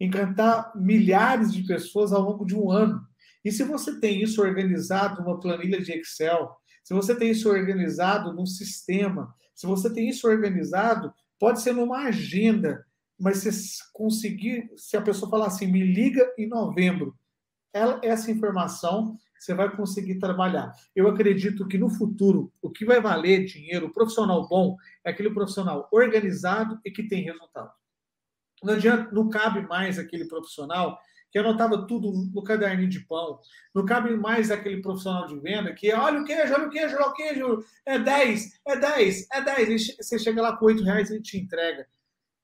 Encantar 0.00 0.72
milhares 0.74 1.52
de 1.52 1.62
pessoas 1.62 2.12
ao 2.12 2.22
longo 2.22 2.44
de 2.44 2.56
um 2.56 2.70
ano. 2.70 3.00
E 3.44 3.52
se 3.52 3.62
você 3.62 3.98
tem 4.00 4.22
isso 4.22 4.42
organizado 4.42 5.22
numa 5.22 5.38
planilha 5.38 5.80
de 5.80 5.92
Excel, 5.92 6.56
se 6.82 6.92
você 6.92 7.14
tem 7.14 7.30
isso 7.30 7.48
organizado 7.48 8.32
num 8.32 8.46
sistema, 8.46 9.34
se 9.54 9.66
você 9.66 9.92
tem 9.92 10.08
isso 10.08 10.26
organizado, 10.26 11.12
pode 11.38 11.60
ser 11.60 11.72
numa 11.72 12.06
agenda, 12.06 12.84
mas 13.18 13.38
se 13.38 13.50
conseguir, 13.92 14.70
se 14.76 14.96
a 14.96 15.02
pessoa 15.02 15.30
falar 15.30 15.46
assim, 15.46 15.66
me 15.66 15.84
liga 15.84 16.32
em 16.36 16.48
novembro, 16.48 17.16
ela, 17.72 18.00
essa 18.02 18.30
informação 18.30 19.16
você 19.42 19.54
vai 19.54 19.74
conseguir 19.74 20.18
trabalhar. 20.18 20.72
Eu 20.94 21.08
acredito 21.08 21.66
que 21.66 21.76
no 21.76 21.90
futuro, 21.90 22.52
o 22.62 22.70
que 22.70 22.84
vai 22.84 23.00
valer 23.00 23.44
dinheiro, 23.44 23.86
o 23.86 23.92
profissional 23.92 24.46
bom, 24.48 24.76
é 25.04 25.10
aquele 25.10 25.30
profissional 25.30 25.88
organizado 25.90 26.80
e 26.84 26.90
que 26.90 27.02
tem 27.02 27.24
resultado. 27.24 27.72
Não 28.62 28.74
adianta, 28.74 29.10
não 29.12 29.28
cabe 29.28 29.62
mais 29.62 29.98
aquele 29.98 30.26
profissional 30.26 30.98
que 31.32 31.38
anotava 31.38 31.86
tudo 31.86 32.12
no 32.32 32.44
caderninho 32.44 32.88
de 32.88 33.00
pão. 33.00 33.40
Não 33.74 33.84
cabe 33.84 34.14
mais 34.14 34.50
aquele 34.50 34.82
profissional 34.82 35.26
de 35.26 35.38
venda 35.40 35.72
que 35.72 35.92
olha 35.92 36.20
o 36.20 36.24
queijo, 36.24 36.54
olha 36.54 36.68
o 36.68 36.70
queijo, 36.70 36.94
olha 36.94 37.06
o 37.06 37.14
queijo, 37.14 37.64
é 37.86 37.98
10, 37.98 38.60
é 38.66 38.76
10, 38.76 39.26
é 39.32 39.40
10. 39.40 39.96
Você 39.96 40.18
chega 40.18 40.42
lá 40.42 40.56
com 40.56 40.66
8 40.66 40.84
reais 40.84 41.10
e 41.10 41.14
ele 41.14 41.22
te 41.22 41.38
entrega 41.38 41.86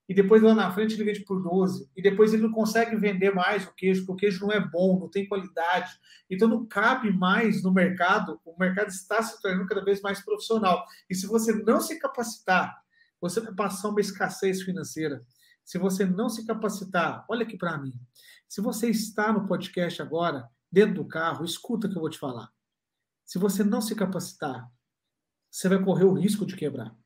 e 0.09 0.13
depois 0.15 0.41
lá 0.41 0.55
na 0.55 0.71
frente 0.71 0.95
ele 0.95 1.03
vende 1.03 1.23
por 1.23 1.39
12, 1.39 1.87
e 1.95 2.01
depois 2.01 2.33
ele 2.33 2.41
não 2.41 2.51
consegue 2.51 2.95
vender 2.95 3.31
mais 3.31 3.67
o 3.67 3.73
queijo, 3.75 4.07
porque 4.07 4.11
o 4.11 4.15
queijo 4.15 4.47
não 4.47 4.51
é 4.51 4.59
bom, 4.59 4.99
não 4.99 5.07
tem 5.07 5.27
qualidade. 5.27 5.91
Então 6.27 6.47
não 6.47 6.65
cabe 6.65 7.11
mais 7.13 7.61
no 7.61 7.71
mercado, 7.71 8.41
o 8.43 8.57
mercado 8.59 8.87
está 8.87 9.21
se 9.21 9.39
tornando 9.39 9.67
cada 9.67 9.85
vez 9.85 10.01
mais 10.01 10.19
profissional. 10.19 10.83
E 11.07 11.13
se 11.13 11.27
você 11.27 11.53
não 11.53 11.79
se 11.79 11.99
capacitar, 11.99 12.75
você 13.21 13.39
vai 13.39 13.53
passar 13.53 13.89
uma 13.89 14.01
escassez 14.01 14.63
financeira. 14.63 15.23
Se 15.63 15.77
você 15.77 16.03
não 16.03 16.27
se 16.27 16.43
capacitar, 16.43 17.23
olha 17.29 17.43
aqui 17.43 17.55
para 17.55 17.77
mim. 17.77 17.93
Se 18.47 18.61
você 18.61 18.89
está 18.89 19.31
no 19.31 19.45
podcast 19.45 20.01
agora, 20.01 20.49
dentro 20.71 20.95
do 20.95 21.05
carro, 21.07 21.45
escuta 21.45 21.85
o 21.85 21.89
que 21.91 21.95
eu 21.95 22.01
vou 22.01 22.09
te 22.09 22.17
falar. 22.17 22.49
Se 23.23 23.37
você 23.37 23.63
não 23.63 23.79
se 23.79 23.93
capacitar, 23.93 24.67
você 25.51 25.69
vai 25.69 25.79
correr 25.83 26.05
o 26.05 26.13
risco 26.13 26.47
de 26.47 26.55
quebrar. 26.55 26.98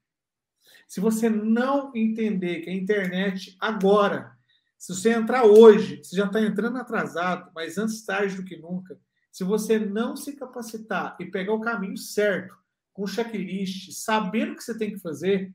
Se 0.87 0.99
você 0.99 1.29
não 1.29 1.91
entender 1.95 2.61
que 2.61 2.69
a 2.69 2.73
internet 2.73 3.55
agora, 3.59 4.37
se 4.77 4.93
você 4.93 5.11
entrar 5.11 5.45
hoje, 5.45 6.03
você 6.03 6.15
já 6.15 6.25
está 6.25 6.41
entrando 6.41 6.77
atrasado, 6.77 7.51
mas 7.55 7.77
antes 7.77 8.05
tarde 8.05 8.35
do 8.35 8.43
que 8.43 8.57
nunca. 8.57 8.99
Se 9.31 9.43
você 9.43 9.79
não 9.79 10.15
se 10.15 10.35
capacitar 10.35 11.15
e 11.19 11.25
pegar 11.25 11.53
o 11.53 11.61
caminho 11.61 11.97
certo, 11.97 12.55
com 12.93 13.07
checklist, 13.07 13.91
sabendo 13.91 14.53
o 14.53 14.55
que 14.55 14.63
você 14.63 14.77
tem 14.77 14.91
que 14.91 14.99
fazer, 14.99 15.53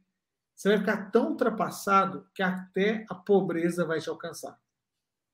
você 0.54 0.70
vai 0.70 0.78
ficar 0.78 1.10
tão 1.10 1.28
ultrapassado 1.28 2.26
que 2.34 2.42
até 2.42 3.06
a 3.08 3.14
pobreza 3.14 3.84
vai 3.84 4.00
te 4.00 4.08
alcançar. 4.08 4.58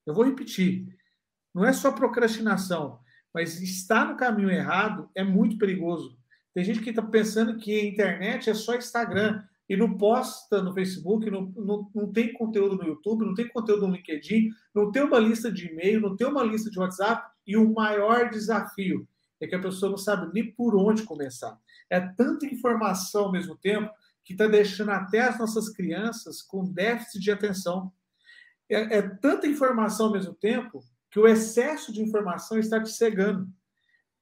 Eu 0.05 0.13
vou 0.13 0.25
repetir. 0.25 0.87
Não 1.55 1.65
é 1.65 1.73
só 1.73 1.91
procrastinação, 1.91 3.01
mas 3.33 3.61
estar 3.63 4.07
no 4.07 4.17
caminho 4.17 4.51
errado 4.51 5.11
é 5.15 5.25
muito 5.25 5.57
perigoso. 5.57 6.19
Tem 6.53 6.63
gente 6.63 6.81
que 6.81 6.91
está 6.91 7.01
pensando 7.03 7.57
que 7.57 7.81
a 7.81 7.85
internet 7.85 8.51
é 8.51 8.55
só 8.55 8.75
Instagram 8.75 9.43
e 9.69 9.77
não 9.77 9.97
posta 9.97 10.63
no 10.63 10.75
Facebook, 10.75 11.31
não, 11.31 11.53
não, 11.57 11.91
não 11.95 12.13
tem 12.13 12.33
conteúdo 12.33 12.77
no 12.77 12.85
YouTube, 12.85 13.25
não 13.25 13.35
tem 13.35 13.49
conteúdo 13.49 13.87
no 13.87 13.95
LinkedIn, 13.95 14.51
não 14.75 14.91
tem 14.93 15.03
uma 15.03 15.19
lista 15.19 15.51
de 15.51 15.69
e-mail, 15.69 16.01
não 16.01 16.17
tem 16.17 16.27
uma 16.27 16.43
lista 16.43 16.71
de 16.71 16.79
WhatsApp, 16.79 17.27
e 17.47 17.57
o 17.57 17.73
maior 17.73 18.29
desafio 18.29 19.09
é 19.41 19.47
que 19.47 19.55
a 19.55 19.61
pessoa 19.61 19.91
não 19.91 19.99
sabe 19.99 20.31
nem 20.33 20.53
por 20.53 20.77
onde 20.77 21.03
começar. 21.03 21.59
É 21.89 22.01
tanta 22.01 22.47
informação 22.47 23.25
ao 23.25 23.33
mesmo 23.33 23.57
tempo 23.57 23.91
que 24.25 24.33
está 24.33 24.47
deixando 24.47 24.91
até 24.91 25.21
as 25.21 25.39
nossas 25.39 25.69
crianças 25.69 26.43
com 26.43 26.65
déficit 26.65 27.21
de 27.21 27.31
atenção. 27.31 27.93
É, 28.69 28.99
é 28.99 29.03
tanta 29.03 29.47
informação 29.47 30.07
ao 30.07 30.13
mesmo 30.13 30.35
tempo 30.35 30.83
que 31.11 31.21
o 31.21 31.29
excesso 31.29 31.93
de 31.93 32.03
informação 32.03 32.59
está 32.59 32.83
te 32.83 32.91
cegando. 32.91 33.49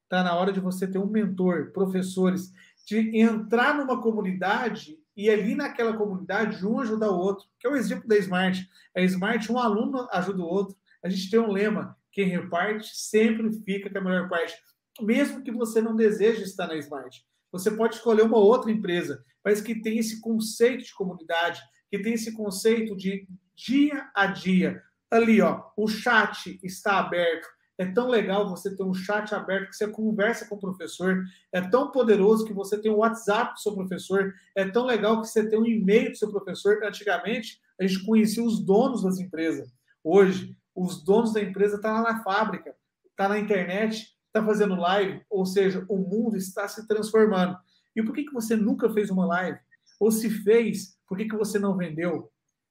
Está 0.05 0.23
na 0.23 0.35
hora 0.35 0.53
de 0.53 0.61
você 0.61 0.87
ter 0.87 0.99
um 0.99 1.07
mentor, 1.07 1.73
professores, 1.73 2.53
de 2.87 3.17
entrar 3.17 3.77
numa 3.77 4.03
comunidade 4.03 4.99
e 5.17 5.29
ali 5.29 5.55
naquela 5.55 5.97
comunidade 5.97 6.67
um 6.67 6.81
ajuda 6.81 7.11
o 7.11 7.19
outro, 7.19 7.47
que 7.59 7.67
é 7.67 7.71
o 7.71 7.77
exemplo 7.77 8.09
da 8.09 8.17
Smart. 8.17 8.69
A 8.97 9.01
Smart, 9.03 9.53
um 9.53 9.59
aluno 9.59 10.09
ajuda 10.11 10.43
o 10.43 10.47
outro. 10.47 10.77
A 11.03 11.09
gente 11.09 11.31
tem 11.31 11.39
um 11.39 11.51
lema: 11.51 11.97
quem 12.11 12.27
reparte 12.27 12.97
sempre 12.97 13.53
fica 13.65 13.91
com 13.91 13.99
a 13.99 14.01
melhor 14.01 14.29
parte. 14.29 14.55
Mesmo 15.01 15.43
que 15.43 15.51
você 15.51 15.81
não 15.81 15.97
deseje 15.97 16.43
estar 16.43 16.67
na 16.67 16.77
Smart, 16.77 17.25
você 17.51 17.71
pode 17.71 17.97
escolher 17.97 18.23
uma 18.23 18.39
outra 18.39 18.71
empresa, 18.71 19.25
mas 19.45 19.61
que 19.61 19.81
tem 19.81 19.99
esse 19.99 20.21
conceito 20.21 20.85
de 20.85 20.95
comunidade, 20.95 21.63
que 21.91 21.99
tem 21.99 22.15
esse 22.15 22.33
conceito 22.33 22.97
de 22.97 23.27
dia 23.55 24.09
a 24.15 24.27
dia. 24.27 24.83
Ali, 25.11 25.43
ó, 25.43 25.71
o 25.77 25.87
chat 25.89 26.59
está 26.63 26.99
aberto, 26.99 27.47
é 27.83 27.93
tão 27.93 28.09
legal 28.09 28.49
você 28.49 28.75
ter 28.75 28.85
um 28.85 28.95
chat 28.95 29.35
aberto 29.35 29.71
que 29.71 29.77
você 29.77 29.89
conversa 29.89 30.47
com 30.47 30.55
o 30.55 30.61
professor. 30.61 31.25
É 31.51 31.61
tão 31.61 31.91
poderoso 31.91 32.45
que 32.45 32.53
você 32.53 32.81
tem 32.81 32.93
um 32.93 32.99
WhatsApp 32.99 33.55
do 33.55 33.61
seu 33.61 33.75
professor. 33.75 34.33
É 34.55 34.65
tão 34.65 34.87
legal 34.87 35.21
que 35.21 35.27
você 35.27 35.49
tem 35.49 35.59
um 35.59 35.67
e-mail 35.67 36.13
do 36.13 36.17
seu 36.17 36.31
professor. 36.31 36.81
Antigamente, 36.85 37.61
a 37.81 37.85
gente 37.85 38.05
conhecia 38.05 38.45
os 38.45 38.65
donos 38.65 39.03
das 39.03 39.19
empresas. 39.19 39.69
Hoje, 40.05 40.57
os 40.77 41.03
donos 41.03 41.33
da 41.33 41.43
empresa 41.43 41.75
estão 41.75 41.93
tá 41.93 42.01
lá 42.01 42.13
na 42.13 42.23
fábrica, 42.23 42.73
está 43.11 43.29
na 43.29 43.39
internet, 43.39 44.17
está 44.27 44.45
fazendo 44.47 44.77
live. 44.77 45.21
Ou 45.29 45.45
seja, 45.45 45.85
o 45.89 45.99
mundo 45.99 46.37
está 46.37 46.69
se 46.69 46.87
transformando. 46.87 47.59
E 47.97 48.03
por 48.03 48.15
que, 48.15 48.25
que 48.25 48.33
você 48.33 48.55
nunca 48.55 48.89
fez 48.91 49.11
uma 49.11 49.27
live? 49.27 49.59
Ou 49.99 50.13
se 50.13 50.31
fez, 50.31 50.97
por 51.09 51.19
que, 51.19 51.25
que 51.25 51.37
você 51.37 51.59
não 51.59 51.77
vendeu? 51.77 52.31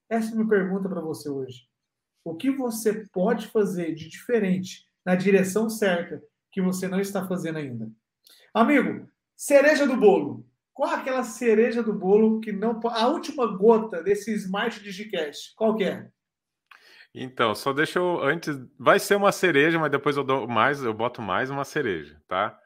Essa 0.09 0.29
é 0.29 0.31
a 0.31 0.35
minha 0.35 0.47
pergunta 0.47 0.87
para 0.87 1.01
você 1.01 1.29
hoje. 1.29 1.67
O 2.23 2.33
que 2.33 2.49
você 2.49 3.05
pode 3.11 3.47
fazer 3.47 3.93
de 3.93 4.07
diferente 4.07 4.89
na 5.05 5.15
direção 5.15 5.69
certa 5.69 6.21
que 6.51 6.61
você 6.61 6.87
não 6.87 6.99
está 6.99 7.27
fazendo 7.27 7.57
ainda. 7.57 7.89
Amigo, 8.53 9.07
cereja 9.35 9.87
do 9.87 9.95
bolo. 9.95 10.45
Qual 10.73 10.91
é 10.91 10.95
aquela 10.95 11.23
cereja 11.23 11.83
do 11.83 11.93
bolo 11.93 12.39
que 12.39 12.51
não 12.51 12.79
a 12.85 13.07
última 13.07 13.45
gota 13.45 14.01
desse 14.01 14.33
Smart 14.33 14.81
Digicast? 14.81 15.53
Qual 15.55 15.75
que 15.75 15.83
é? 15.83 16.09
Então, 17.13 17.53
só 17.53 17.73
deixa 17.73 17.99
eu 17.99 18.21
antes. 18.23 18.57
Vai 18.79 18.99
ser 18.99 19.15
uma 19.15 19.31
cereja, 19.31 19.77
mas 19.77 19.91
depois 19.91 20.15
eu 20.15 20.23
dou 20.23 20.47
mais, 20.47 20.81
eu 20.81 20.93
boto 20.93 21.21
mais 21.21 21.49
uma 21.49 21.65
cereja, 21.65 22.21
tá? 22.27 22.57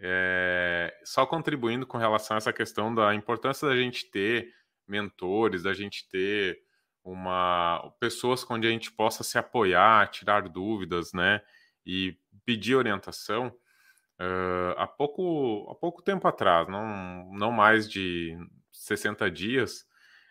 É, 0.00 0.94
só 1.04 1.26
contribuindo 1.26 1.84
com 1.84 1.98
relação 1.98 2.36
a 2.36 2.38
essa 2.38 2.52
questão 2.52 2.94
da 2.94 3.12
importância 3.14 3.66
da 3.66 3.76
gente 3.76 4.08
ter 4.10 4.52
mentores, 4.86 5.64
da 5.64 5.74
gente 5.74 6.08
ter 6.08 6.60
uma 7.02 7.92
pessoas 7.98 8.46
onde 8.48 8.68
a 8.68 8.70
gente 8.70 8.92
possa 8.92 9.24
se 9.24 9.36
apoiar, 9.36 10.08
tirar 10.10 10.48
dúvidas, 10.48 11.12
né? 11.12 11.40
E 11.88 12.16
pedir 12.44 12.76
orientação. 12.76 13.48
Uh, 14.20 14.74
há, 14.76 14.86
pouco, 14.86 15.68
há 15.70 15.74
pouco 15.74 16.02
tempo 16.02 16.28
atrás, 16.28 16.68
não, 16.68 17.30
não 17.32 17.50
mais 17.50 17.88
de 17.90 18.36
60 18.72 19.30
dias, 19.30 19.86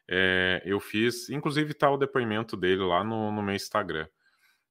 é, 0.09 0.61
eu 0.65 0.79
fiz, 0.79 1.29
inclusive 1.29 1.71
está 1.71 1.89
o 1.89 1.97
depoimento 1.97 2.55
dele 2.55 2.83
lá 2.83 3.03
no, 3.03 3.31
no 3.31 3.41
meu 3.41 3.55
Instagram. 3.55 4.07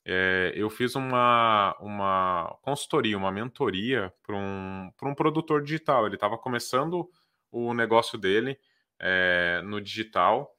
É, 0.04 0.52
eu 0.54 0.70
fiz 0.70 0.94
uma, 0.94 1.76
uma 1.80 2.56
consultoria, 2.62 3.18
uma 3.18 3.32
mentoria 3.32 4.12
para 4.24 4.36
um, 4.36 4.90
um 5.02 5.14
produtor 5.14 5.62
digital. 5.62 6.06
Ele 6.06 6.14
estava 6.14 6.38
começando 6.38 7.10
o 7.50 7.74
negócio 7.74 8.16
dele 8.16 8.58
é, 9.00 9.60
no 9.64 9.80
digital 9.80 10.55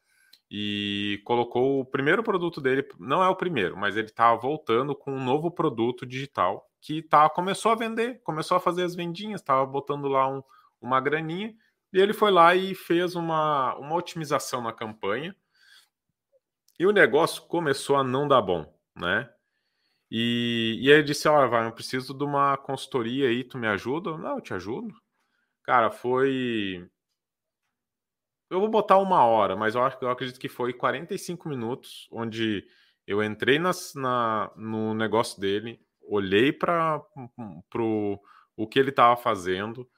e 0.49 1.21
colocou 1.25 1.81
o 1.81 1.85
primeiro 1.85 2.23
produto 2.23 2.61
dele, 2.61 2.87
não 2.99 3.23
é 3.23 3.27
o 3.27 3.35
primeiro, 3.35 3.75
mas 3.75 3.97
ele 3.97 4.07
estava 4.07 4.39
voltando 4.39 4.95
com 4.95 5.11
um 5.11 5.23
novo 5.23 5.51
produto 5.51 6.05
digital 6.05 6.69
que 6.79 7.01
tá, 7.01 7.29
começou 7.29 7.71
a 7.71 7.75
vender, 7.75 8.21
começou 8.23 8.55
a 8.55 8.59
fazer 8.59 8.83
as 8.83 8.95
vendinhas, 8.95 9.41
estava 9.41 9.65
botando 9.65 10.07
lá 10.07 10.27
um, 10.27 10.41
uma 10.79 11.01
graninha, 11.01 11.53
e 11.91 11.99
ele 11.99 12.13
foi 12.13 12.31
lá 12.31 12.55
e 12.55 12.73
fez 12.73 13.15
uma, 13.15 13.75
uma 13.75 13.95
otimização 13.95 14.61
na 14.61 14.71
campanha, 14.71 15.35
e 16.79 16.85
o 16.85 16.91
negócio 16.91 17.43
começou 17.43 17.97
a 17.97 18.03
não 18.03 18.27
dar 18.27 18.41
bom, 18.41 18.71
né? 18.95 19.29
E, 20.09 20.79
e 20.81 20.89
aí 20.89 20.99
ele 20.99 21.03
disse, 21.03 21.27
olha, 21.27 21.47
vai, 21.47 21.67
eu 21.67 21.71
preciso 21.73 22.13
de 22.13 22.23
uma 22.23 22.55
consultoria 22.55 23.27
aí, 23.27 23.43
tu 23.43 23.57
me 23.57 23.67
ajuda? 23.67 24.17
Não, 24.17 24.35
eu 24.35 24.41
te 24.41 24.53
ajudo. 24.53 24.93
Cara, 25.63 25.91
foi 25.91 26.89
eu 28.49 28.59
vou 28.59 28.69
botar 28.69 28.97
uma 28.97 29.23
hora, 29.23 29.55
mas 29.55 29.75
eu, 29.75 29.83
acho, 29.83 29.97
eu 30.01 30.09
acredito 30.09 30.39
que 30.39 30.49
foi 30.49 30.73
45 30.73 31.49
minutos, 31.49 32.07
onde 32.11 32.65
eu 33.05 33.23
entrei 33.23 33.59
nas, 33.59 33.93
na, 33.95 34.51
no 34.55 34.93
negócio 34.93 35.39
dele, 35.39 35.79
olhei 36.01 36.51
para 36.51 37.01
o 38.55 38.67
que 38.67 38.79
ele 38.79 38.89
estava 38.89 39.15
fazendo, 39.17 39.89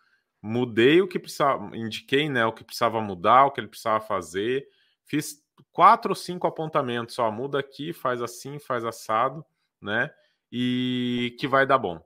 mudei 0.41 1.01
o 1.01 1.07
que 1.07 1.19
precisava, 1.19 1.75
indiquei 1.75 2.29
né, 2.29 2.45
o 2.45 2.53
que 2.53 2.63
precisava 2.63 3.01
mudar, 3.01 3.45
o 3.45 3.51
que 3.51 3.59
ele 3.59 3.67
precisava 3.67 3.99
fazer, 4.01 4.67
fiz 5.05 5.43
quatro 5.71 6.11
ou 6.11 6.15
cinco 6.15 6.47
apontamentos, 6.47 7.17
ó, 7.19 7.31
muda 7.31 7.59
aqui, 7.59 7.93
faz 7.93 8.21
assim, 8.21 8.59
faz 8.59 8.85
assado, 8.85 9.45
né? 9.81 10.09
E 10.51 11.35
que 11.39 11.47
vai 11.47 11.65
dar 11.65 11.77
bom. 11.77 12.03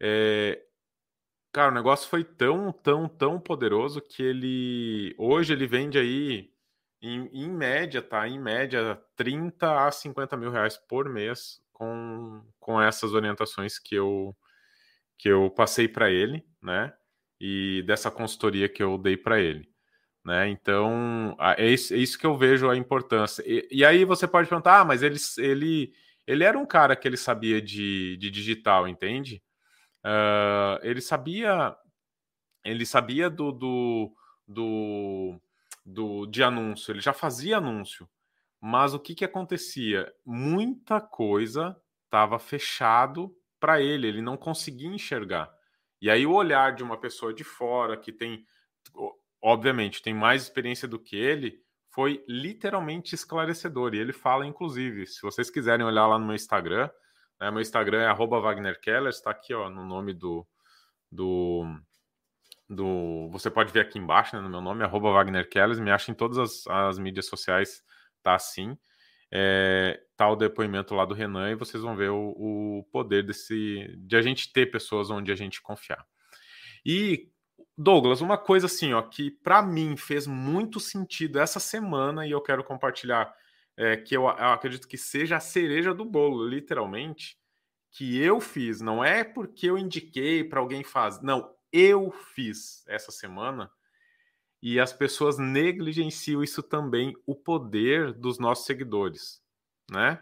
É, 0.00 0.62
Cara, 1.56 1.70
o 1.70 1.74
negócio 1.74 2.10
foi 2.10 2.22
tão, 2.22 2.70
tão, 2.70 3.08
tão 3.08 3.40
poderoso 3.40 4.02
que 4.02 4.22
ele. 4.22 5.14
Hoje 5.16 5.54
ele 5.54 5.66
vende 5.66 5.98
aí, 5.98 6.50
em, 7.00 7.30
em 7.32 7.48
média, 7.50 8.02
tá? 8.02 8.28
Em 8.28 8.38
média, 8.38 9.00
30 9.16 9.86
a 9.86 9.90
50 9.90 10.36
mil 10.36 10.50
reais 10.50 10.76
por 10.76 11.08
mês 11.08 11.62
com, 11.72 12.42
com 12.60 12.78
essas 12.78 13.14
orientações 13.14 13.78
que 13.78 13.94
eu, 13.94 14.36
que 15.18 15.30
eu 15.30 15.50
passei 15.50 15.88
para 15.88 16.10
ele, 16.10 16.44
né? 16.62 16.92
E 17.40 17.82
dessa 17.86 18.10
consultoria 18.10 18.68
que 18.68 18.82
eu 18.82 18.98
dei 18.98 19.16
para 19.16 19.40
ele. 19.40 19.66
Né? 20.22 20.50
Então, 20.50 21.34
é 21.56 21.70
isso, 21.70 21.94
é 21.94 21.96
isso, 21.96 22.18
que 22.18 22.26
eu 22.26 22.36
vejo 22.36 22.68
a 22.68 22.76
importância. 22.76 23.42
E, 23.46 23.66
e, 23.70 23.82
aí 23.82 24.04
você 24.04 24.28
pode 24.28 24.46
perguntar, 24.46 24.80
ah, 24.80 24.84
mas 24.84 25.02
ele, 25.02 25.16
ele, 25.38 25.94
ele 26.26 26.44
era 26.44 26.58
um 26.58 26.66
cara 26.66 26.94
que 26.94 27.08
ele 27.08 27.16
sabia 27.16 27.62
de, 27.62 28.18
de 28.18 28.30
digital, 28.30 28.86
entende? 28.86 29.42
Uh, 30.06 30.78
ele 30.82 31.00
sabia 31.00 31.76
ele 32.64 32.84
sabia 32.84 33.30
do, 33.30 33.52
do, 33.52 34.12
do, 34.46 35.40
do, 35.84 36.26
de 36.26 36.42
anúncio, 36.42 36.92
ele 36.92 37.00
já 37.00 37.12
fazia 37.12 37.58
anúncio. 37.58 38.08
Mas 38.60 38.94
o 38.94 38.98
que, 38.98 39.14
que 39.14 39.24
acontecia? 39.24 40.12
Muita 40.24 41.00
coisa 41.00 41.80
estava 42.04 42.38
fechado 42.38 43.32
para 43.60 43.80
ele, 43.80 44.08
ele 44.08 44.22
não 44.22 44.36
conseguia 44.36 44.88
enxergar. 44.88 45.52
E 46.00 46.10
aí 46.10 46.26
o 46.26 46.32
olhar 46.32 46.74
de 46.74 46.82
uma 46.82 46.98
pessoa 46.98 47.32
de 47.32 47.44
fora 47.44 47.96
que 47.96 48.12
tem, 48.12 48.44
obviamente, 49.40 50.02
tem 50.02 50.14
mais 50.14 50.42
experiência 50.42 50.88
do 50.88 50.98
que 50.98 51.16
ele, 51.16 51.62
foi 51.88 52.24
literalmente 52.28 53.14
esclarecedor. 53.14 53.94
E 53.94 53.98
ele 53.98 54.12
fala, 54.12 54.46
inclusive, 54.46 55.06
se 55.06 55.22
vocês 55.22 55.48
quiserem 55.48 55.86
olhar 55.86 56.06
lá 56.06 56.18
no 56.18 56.26
meu 56.26 56.34
Instagram, 56.34 56.90
né? 57.40 57.50
Meu 57.50 57.60
Instagram 57.60 58.02
é 58.02 58.14
@wagnerkeller, 58.14 59.10
está 59.10 59.30
aqui 59.30 59.54
ó, 59.54 59.70
no 59.70 59.84
nome 59.84 60.12
do, 60.12 60.46
do, 61.10 61.64
do. 62.68 63.28
Você 63.30 63.50
pode 63.50 63.72
ver 63.72 63.80
aqui 63.80 63.98
embaixo, 63.98 64.36
né, 64.36 64.42
no 64.42 64.50
meu 64.50 64.60
nome, 64.60 64.84
arroba 64.84 65.24
me 65.24 65.90
acha 65.90 66.10
em 66.10 66.14
todas 66.14 66.38
as, 66.38 66.66
as 66.66 66.98
mídias 66.98 67.26
sociais, 67.26 67.82
tá 68.22 68.34
assim. 68.34 68.76
É, 69.32 70.00
tá 70.16 70.28
o 70.30 70.36
depoimento 70.36 70.94
lá 70.94 71.04
do 71.04 71.14
Renan 71.14 71.50
e 71.50 71.56
vocês 71.56 71.82
vão 71.82 71.96
ver 71.96 72.10
o, 72.10 72.28
o 72.38 72.84
poder 72.92 73.24
desse 73.24 73.92
de 73.98 74.16
a 74.16 74.22
gente 74.22 74.52
ter 74.52 74.66
pessoas 74.66 75.10
onde 75.10 75.32
a 75.32 75.34
gente 75.34 75.60
confiar. 75.60 76.06
E 76.84 77.28
Douglas, 77.76 78.20
uma 78.20 78.38
coisa 78.38 78.66
assim, 78.66 78.94
ó, 78.94 79.02
que 79.02 79.30
para 79.30 79.60
mim 79.60 79.96
fez 79.96 80.26
muito 80.26 80.80
sentido 80.80 81.38
essa 81.38 81.60
semana 81.60 82.26
e 82.26 82.30
eu 82.30 82.40
quero 82.40 82.64
compartilhar 82.64 83.34
é, 83.76 83.96
que 83.96 84.16
eu, 84.16 84.22
eu, 84.22 84.28
acredito 84.28 84.88
que 84.88 84.96
seja 84.96 85.36
a 85.36 85.40
cereja 85.40 85.92
do 85.92 86.04
bolo, 86.04 86.46
literalmente, 86.46 87.38
que 87.92 88.18
eu 88.18 88.40
fiz. 88.40 88.80
Não 88.80 89.04
é 89.04 89.22
porque 89.22 89.68
eu 89.68 89.78
indiquei 89.78 90.42
para 90.42 90.60
alguém 90.60 90.82
fazer. 90.82 91.22
Não, 91.24 91.54
eu 91.72 92.10
fiz 92.34 92.84
essa 92.88 93.12
semana. 93.12 93.70
E 94.62 94.80
as 94.80 94.92
pessoas 94.92 95.38
negligenciam 95.38 96.42
isso 96.42 96.62
também, 96.62 97.14
o 97.26 97.34
poder 97.34 98.12
dos 98.12 98.38
nossos 98.38 98.64
seguidores, 98.64 99.42
né? 99.90 100.20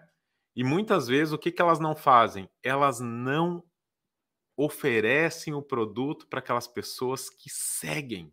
E 0.57 0.63
muitas 0.63 1.09
vezes 1.09 1.33
o 1.33 1.39
que, 1.39 1.51
que 1.51 1.63
elas 1.63 1.81
não 1.81 1.97
fazem? 1.97 2.49
Elas 2.63 3.01
não 3.01 3.65
oferecem 4.57 5.55
o 5.55 5.63
produto 5.63 6.27
para 6.29 6.39
aquelas 6.39 6.69
pessoas 6.69 7.29
que 7.29 7.51
seguem. 7.51 8.33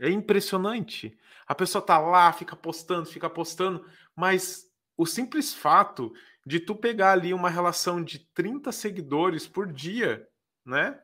É 0.00 0.08
impressionante. 0.08 1.16
A 1.46 1.54
pessoa 1.54 1.84
tá 1.84 1.98
lá, 1.98 2.32
fica 2.32 2.56
postando, 2.56 3.06
fica 3.06 3.28
postando, 3.28 3.84
mas 4.16 4.66
o 4.96 5.04
simples 5.04 5.52
fato 5.52 6.12
de 6.46 6.58
tu 6.58 6.74
pegar 6.74 7.12
ali 7.12 7.34
uma 7.34 7.50
relação 7.50 8.02
de 8.02 8.20
30 8.32 8.72
seguidores 8.72 9.46
por 9.46 9.70
dia, 9.70 10.26
né? 10.64 10.98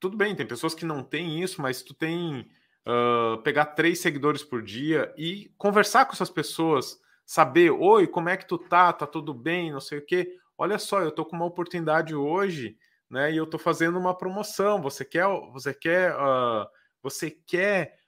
Tudo 0.00 0.16
bem, 0.16 0.34
tem 0.34 0.46
pessoas 0.46 0.74
que 0.74 0.84
não 0.84 1.02
têm 1.02 1.42
isso, 1.42 1.60
mas 1.60 1.82
tu 1.82 1.92
tem 1.92 2.48
uh, 2.86 3.42
pegar 3.42 3.66
três 3.66 4.00
seguidores 4.00 4.42
por 4.42 4.62
dia 4.62 5.12
e 5.16 5.52
conversar 5.58 6.06
com 6.06 6.12
essas 6.12 6.30
pessoas, 6.30 6.98
saber, 7.26 7.70
oi, 7.70 8.06
como 8.06 8.28
é 8.28 8.36
que 8.36 8.46
tu 8.46 8.58
tá? 8.58 8.92
Tá 8.92 9.06
tudo 9.06 9.34
bem? 9.34 9.70
Não 9.72 9.80
sei 9.80 9.98
o 9.98 10.06
quê. 10.06 10.36
Olha 10.56 10.78
só, 10.78 11.02
eu 11.02 11.10
tô 11.10 11.24
com 11.24 11.36
uma 11.36 11.44
oportunidade 11.44 12.14
hoje, 12.14 12.76
né? 13.10 13.32
E 13.32 13.36
eu 13.36 13.46
tô 13.46 13.58
fazendo 13.58 13.98
uma 13.98 14.16
promoção. 14.16 14.80
Você 14.82 15.04
quer, 15.04 15.26
você 15.52 15.74
quer, 15.74 16.14
uh, 16.14 16.66
você 17.02 17.30
quer 17.30 17.98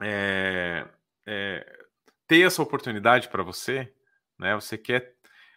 é, 0.00 0.88
é, 1.26 1.84
ter 2.26 2.46
essa 2.46 2.62
oportunidade 2.62 3.28
para 3.28 3.42
você, 3.42 3.92
né? 4.38 4.54
Você 4.54 4.76
quer 4.76 5.14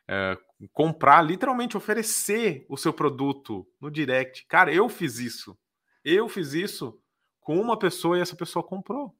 é, 0.08 0.38
comprar, 0.72 1.22
literalmente 1.22 1.78
oferecer 1.78 2.66
o 2.70 2.78
seu 2.78 2.94
produto 2.94 3.68
no 3.80 3.90
direct. 3.90 4.46
Cara, 4.48 4.74
eu 4.74 4.88
fiz 4.88 5.20
isso. 5.20 5.58
Eu 6.04 6.30
fiz 6.30 6.54
isso 6.54 7.00
com 7.40 7.60
uma 7.60 7.78
pessoa 7.78 8.18
e 8.18 8.22
essa 8.22 8.36
pessoa 8.36 8.64
comprou. 8.64 9.16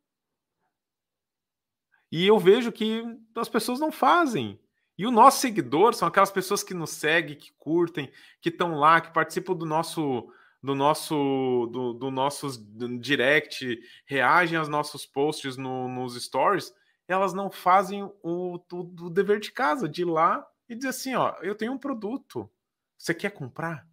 E 2.12 2.26
eu 2.26 2.40
vejo 2.40 2.72
que 2.72 3.04
as 3.36 3.50
pessoas 3.50 3.80
não 3.80 3.92
fazem. 3.92 4.60
E 4.98 5.06
o 5.06 5.12
nosso 5.12 5.42
seguidor 5.42 5.94
são 5.94 6.08
aquelas 6.08 6.32
pessoas 6.32 6.64
que 6.64 6.74
nos 6.74 6.92
seguem, 6.92 7.36
que 7.36 7.52
curtem, 7.58 8.12
que 8.40 8.50
estão 8.50 8.76
lá, 8.76 9.02
que 9.02 9.14
participam 9.14 9.54
do 9.54 9.66
nosso 9.66 10.32
do 10.66 10.74
nosso 10.74 11.70
do, 11.72 11.94
do 11.94 12.10
nossos 12.10 12.58
direct, 13.00 13.80
reagem 14.06 14.58
aos 14.58 14.68
nossos 14.68 15.06
posts 15.06 15.58
no, 15.58 15.88
nos 15.88 16.22
stories, 16.22 16.74
elas 17.08 17.34
não 17.34 17.52
fazem 17.52 18.04
o, 18.04 18.56
o, 18.72 18.80
o 18.80 19.10
dever 19.12 19.40
de 19.40 19.52
casa 19.52 19.88
de 19.88 20.02
ir 20.02 20.06
lá 20.06 20.46
e 20.68 20.76
dizer 20.76 20.90
assim, 20.90 21.14
ó, 21.14 21.36
eu 21.44 21.54
tenho 21.54 21.72
um 21.72 21.78
produto, 21.78 22.50
você 22.98 23.14
quer 23.14 23.30
comprar? 23.30 23.88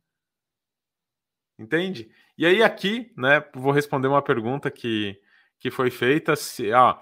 Entende? 1.58 2.11
E 2.38 2.46
aí 2.46 2.62
aqui, 2.62 3.12
né, 3.16 3.44
vou 3.54 3.70
responder 3.70 4.08
uma 4.08 4.22
pergunta 4.22 4.70
que, 4.70 5.20
que 5.61 5.70
foi 5.70 5.90
feita, 5.90 6.35
se, 6.35 6.72
ah, 6.72 6.98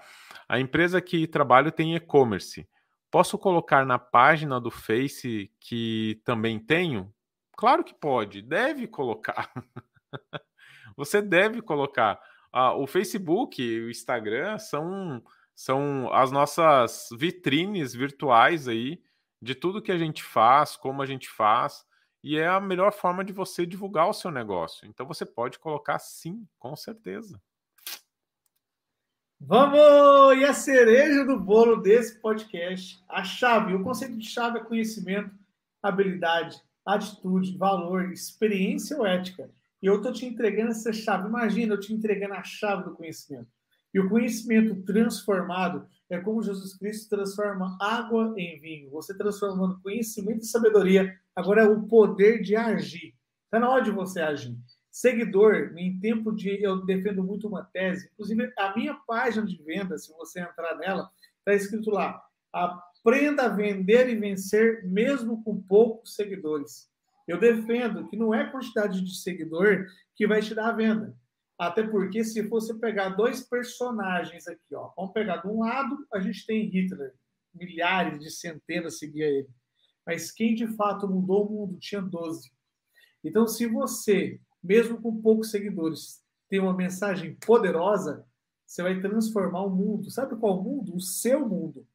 a 0.49 0.59
empresa 0.59 1.01
que 1.01 1.25
trabalho 1.25 1.71
tem 1.71 1.95
e-commerce, 1.95 2.67
posso 3.09 3.37
colocar 3.37 3.85
na 3.85 3.97
página 3.97 4.59
do 4.59 4.69
Face 4.69 5.49
que 5.61 6.21
também 6.25 6.59
tenho? 6.59 7.11
Claro 7.55 7.83
que 7.83 7.93
pode, 7.93 8.41
deve 8.41 8.87
colocar. 8.87 9.51
Você 10.97 11.21
deve 11.21 11.61
colocar. 11.61 12.19
Ah, 12.51 12.73
o 12.75 12.85
Facebook 12.85 13.61
e 13.61 13.81
o 13.81 13.89
Instagram 13.89 14.57
são, 14.59 15.23
são 15.55 16.11
as 16.13 16.31
nossas 16.31 17.09
vitrines 17.17 17.93
virtuais 17.93 18.67
aí 18.67 19.01
de 19.41 19.55
tudo 19.55 19.81
que 19.81 19.91
a 19.91 19.97
gente 19.97 20.23
faz, 20.23 20.75
como 20.75 21.01
a 21.01 21.05
gente 21.05 21.29
faz, 21.29 21.85
e 22.23 22.37
é 22.37 22.47
a 22.47 22.59
melhor 22.59 22.93
forma 22.93 23.23
de 23.23 23.33
você 23.33 23.65
divulgar 23.65 24.07
o 24.07 24.13
seu 24.13 24.29
negócio. 24.29 24.87
Então 24.87 25.07
você 25.07 25.25
pode 25.25 25.57
colocar 25.57 25.97
sim, 25.97 26.47
com 26.59 26.75
certeza. 26.75 27.41
Vamos! 29.39 30.37
E 30.37 30.45
a 30.45 30.53
cereja 30.53 31.25
do 31.25 31.39
bolo 31.39 31.77
desse 31.77 32.19
podcast, 32.21 33.03
a 33.09 33.23
chave, 33.23 33.73
o 33.73 33.83
conceito 33.83 34.15
de 34.15 34.27
chave 34.27 34.59
é 34.59 34.63
conhecimento, 34.63 35.33
habilidade, 35.81 36.61
atitude, 36.85 37.57
valor, 37.57 38.11
experiência 38.11 38.97
ou 38.97 39.05
ética. 39.05 39.49
E 39.81 39.87
eu 39.87 39.97
estou 39.97 40.11
te 40.11 40.25
entregando 40.25 40.71
essa 40.71 40.93
chave. 40.93 41.27
Imagina 41.27 41.73
eu 41.73 41.79
te 41.79 41.93
entregando 41.93 42.33
a 42.33 42.43
chave 42.43 42.83
do 42.83 42.95
conhecimento. 42.95 43.47
E 43.93 43.99
o 43.99 44.07
conhecimento 44.07 44.81
transformado 44.83 45.85
é 46.09 46.19
como 46.19 46.43
Jesus 46.43 46.77
Cristo 46.77 47.09
transforma 47.09 47.77
água 47.81 48.33
em 48.37 48.59
vinho. 48.59 48.89
Você 48.91 49.17
transformando 49.17 49.81
conhecimento 49.81 50.43
e 50.43 50.47
sabedoria, 50.47 51.13
agora 51.35 51.63
é 51.63 51.67
o 51.67 51.83
poder 51.83 52.41
de 52.41 52.55
agir. 52.55 53.15
Está 53.45 53.59
na 53.59 53.69
hora 53.69 53.83
de 53.83 53.91
você 53.91 54.21
agir. 54.21 54.57
Seguidor, 54.89 55.73
em 55.77 55.99
tempo 55.99 56.33
de. 56.33 56.61
Eu 56.61 56.85
defendo 56.85 57.23
muito 57.23 57.47
uma 57.47 57.63
tese, 57.63 58.09
inclusive 58.13 58.51
a 58.57 58.75
minha 58.75 58.93
página 58.93 59.45
de 59.45 59.61
venda, 59.63 59.97
se 59.97 60.11
você 60.13 60.41
entrar 60.41 60.75
nela, 60.77 61.09
está 61.39 61.53
escrito 61.53 61.89
lá: 61.89 62.21
aprenda 63.01 63.43
a 63.43 63.49
vender 63.49 64.09
e 64.09 64.15
vencer 64.15 64.83
mesmo 64.87 65.43
com 65.43 65.61
poucos 65.61 66.15
seguidores. 66.15 66.89
Eu 67.27 67.39
defendo 67.39 68.07
que 68.07 68.15
não 68.15 68.33
é 68.33 68.43
a 68.43 68.51
quantidade 68.51 69.01
de 69.01 69.15
seguidor 69.15 69.85
que 70.15 70.27
vai 70.27 70.41
te 70.41 70.53
dar 70.53 70.69
a 70.69 70.75
venda. 70.75 71.15
Até 71.57 71.83
porque, 71.83 72.23
se 72.23 72.41
você 72.41 72.73
pegar 72.75 73.09
dois 73.09 73.41
personagens 73.41 74.47
aqui, 74.47 74.73
ó, 74.73 74.91
vamos 74.95 75.13
pegar 75.13 75.37
de 75.37 75.47
um 75.47 75.59
lado, 75.59 76.05
a 76.13 76.19
gente 76.19 76.45
tem 76.45 76.65
Hitler, 76.65 77.13
milhares 77.53 78.19
de 78.19 78.31
centenas 78.31 78.97
seguia 78.97 79.27
ele. 79.27 79.49
Mas 80.05 80.31
quem 80.31 80.55
de 80.55 80.67
fato 80.75 81.07
mudou 81.07 81.47
o 81.47 81.51
mundo 81.51 81.79
tinha 81.79 82.01
12. 82.01 82.51
Então, 83.23 83.47
se 83.47 83.67
você, 83.67 84.39
mesmo 84.63 84.99
com 84.99 85.21
poucos 85.21 85.51
seguidores, 85.51 86.23
tem 86.49 86.59
uma 86.59 86.75
mensagem 86.75 87.35
poderosa, 87.35 88.25
você 88.65 88.81
vai 88.81 88.99
transformar 88.99 89.63
o 89.63 89.69
mundo. 89.69 90.09
Sabe 90.09 90.35
qual 90.37 90.63
mundo? 90.63 90.95
O 90.95 90.99
seu 90.99 91.47
mundo. 91.47 91.85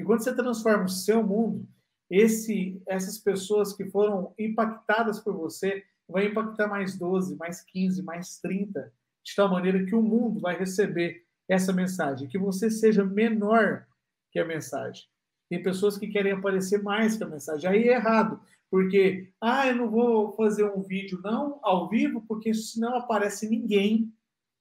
E 0.00 0.02
quando 0.02 0.24
você 0.24 0.34
transforma 0.34 0.84
o 0.84 0.88
seu 0.88 1.22
mundo, 1.22 1.68
esse, 2.08 2.80
essas 2.88 3.18
pessoas 3.18 3.74
que 3.74 3.84
foram 3.84 4.32
impactadas 4.38 5.20
por 5.20 5.36
você 5.36 5.84
vão 6.08 6.22
impactar 6.22 6.68
mais 6.68 6.96
12, 6.96 7.36
mais 7.36 7.60
15, 7.60 8.02
mais 8.02 8.38
30 8.38 8.90
de 9.22 9.34
tal 9.36 9.50
maneira 9.50 9.84
que 9.84 9.94
o 9.94 10.00
mundo 10.00 10.40
vai 10.40 10.56
receber 10.58 11.22
essa 11.46 11.70
mensagem, 11.70 12.28
que 12.28 12.38
você 12.38 12.70
seja 12.70 13.04
menor 13.04 13.86
que 14.32 14.38
a 14.38 14.44
mensagem. 14.46 15.04
Tem 15.50 15.62
pessoas 15.62 15.98
que 15.98 16.08
querem 16.08 16.32
aparecer 16.32 16.82
mais 16.82 17.18
que 17.18 17.24
a 17.24 17.28
mensagem. 17.28 17.68
Aí 17.68 17.88
é 17.88 17.96
errado, 17.96 18.40
porque, 18.70 19.30
ah, 19.38 19.68
eu 19.68 19.76
não 19.76 19.90
vou 19.90 20.34
fazer 20.34 20.64
um 20.64 20.80
vídeo 20.80 21.20
não 21.22 21.60
ao 21.62 21.90
vivo, 21.90 22.24
porque 22.26 22.54
senão 22.54 22.96
aparece 22.96 23.46
ninguém 23.46 24.10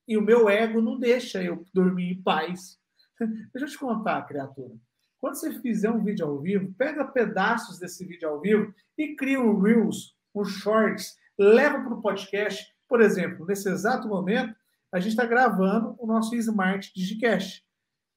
e 0.05 0.17
o 0.17 0.21
meu 0.21 0.49
ego 0.49 0.81
não 0.81 0.99
deixa 0.99 1.41
eu 1.41 1.65
dormir 1.73 2.11
em 2.11 2.21
paz. 2.21 2.77
Deixa 3.53 3.65
eu 3.65 3.69
te 3.69 3.77
contar, 3.77 4.25
criatura. 4.27 4.75
Quando 5.19 5.35
você 5.35 5.51
fizer 5.59 5.91
um 5.91 6.03
vídeo 6.03 6.25
ao 6.25 6.39
vivo, 6.39 6.73
pega 6.77 7.05
pedaços 7.05 7.77
desse 7.77 8.05
vídeo 8.05 8.29
ao 8.29 8.39
vivo 8.39 8.73
e 8.97 9.15
cria 9.15 9.39
um 9.39 9.59
Reels, 9.59 10.15
um 10.33 10.45
Shorts, 10.45 11.17
leva 11.37 11.79
para 11.79 11.93
o 11.93 12.01
podcast 12.01 12.73
por 12.89 13.01
exemplo, 13.01 13.45
nesse 13.45 13.69
exato 13.69 14.07
momento, 14.07 14.55
a 14.91 14.99
gente 14.99 15.11
está 15.11 15.23
gravando 15.23 15.95
o 15.99 16.07
nosso 16.07 16.35
Smart 16.35 16.91
Digicast. 16.95 17.63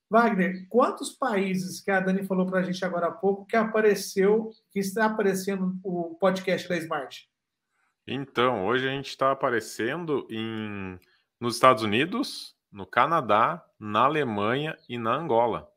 Wagner, 0.08 0.66
quantos 0.68 1.10
países 1.10 1.80
que 1.82 1.90
a 1.90 2.00
Dani 2.00 2.24
falou 2.24 2.46
para 2.46 2.60
a 2.60 2.62
gente 2.62 2.82
agora 2.82 3.08
há 3.08 3.12
pouco 3.12 3.46
que 3.46 3.56
apareceu, 3.56 4.50
que 4.70 4.78
está 4.78 5.04
aparecendo 5.04 5.78
o 5.84 6.16
podcast 6.18 6.66
da 6.68 6.76
Smart? 6.78 7.28
Então, 8.06 8.64
hoje 8.66 8.88
a 8.88 8.90
gente 8.90 9.08
está 9.08 9.30
aparecendo 9.30 10.26
em, 10.30 10.98
nos 11.38 11.54
Estados 11.54 11.82
Unidos, 11.82 12.56
no 12.70 12.86
Canadá, 12.86 13.62
na 13.78 14.04
Alemanha 14.04 14.76
e 14.88 14.96
na 14.98 15.14
Angola. 15.14 15.70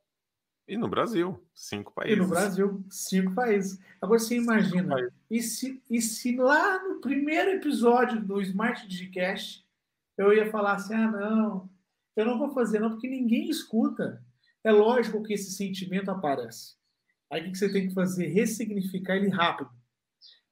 E 0.68 0.76
no 0.78 0.88
Brasil, 0.88 1.40
cinco 1.54 1.94
países. 1.94 2.18
E 2.18 2.20
no 2.20 2.28
Brasil, 2.28 2.84
cinco 2.90 3.36
países. 3.36 3.80
Agora 4.02 4.20
você 4.20 4.36
imagina, 4.36 4.96
e 5.30 5.42
se, 5.42 5.82
e 5.90 6.02
se 6.02 6.36
lá 6.36 6.84
no 6.84 7.00
primeiro 7.00 7.52
episódio 7.52 8.20
do 8.20 8.42
Smart 8.42 8.88
Digicast 8.88 9.64
eu 10.18 10.34
ia 10.34 10.50
falar 10.50 10.74
assim: 10.74 10.96
ah, 10.96 11.12
não, 11.12 11.70
eu 12.16 12.26
não 12.26 12.40
vou 12.40 12.50
fazer, 12.50 12.80
não, 12.80 12.92
porque 12.92 13.08
ninguém 13.08 13.48
escuta. 13.48 14.24
É 14.64 14.72
lógico 14.72 15.22
que 15.22 15.34
esse 15.34 15.52
sentimento 15.52 16.10
aparece. 16.10 16.76
Aí 17.32 17.48
o 17.48 17.52
que 17.52 17.58
você 17.58 17.72
tem 17.72 17.88
que 17.88 17.94
fazer? 17.94 18.28
Ressignificar 18.28 19.16
ele 19.16 19.30
rápido. 19.30 19.70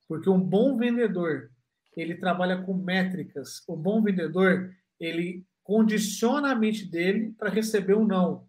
Porque 0.08 0.30
um 0.30 0.40
bom 0.40 0.78
vendedor, 0.78 1.50
ele 1.98 2.16
trabalha 2.16 2.62
com 2.62 2.76
métricas. 2.76 3.64
O 3.68 3.76
bom 3.76 4.04
vendedor, 4.04 4.72
ele 5.00 5.44
condiciona 5.64 6.52
a 6.52 6.56
mente 6.56 6.86
dele 6.86 7.34
para 7.36 7.50
receber 7.50 7.96
um 7.96 8.06
não 8.06 8.48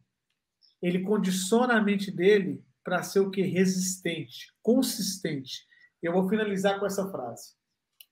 ele 0.87 1.01
condiciona 1.01 1.79
a 1.79 1.83
mente 1.83 2.11
dele 2.11 2.63
para 2.85 3.03
ser 3.03 3.21
o 3.21 3.31
que? 3.31 3.41
Resistente, 3.41 4.53
consistente. 4.63 5.67
Eu 6.03 6.13
vou 6.13 6.29
finalizar 6.29 6.79
com 6.79 6.85
essa 6.85 7.11
frase. 7.11 7.55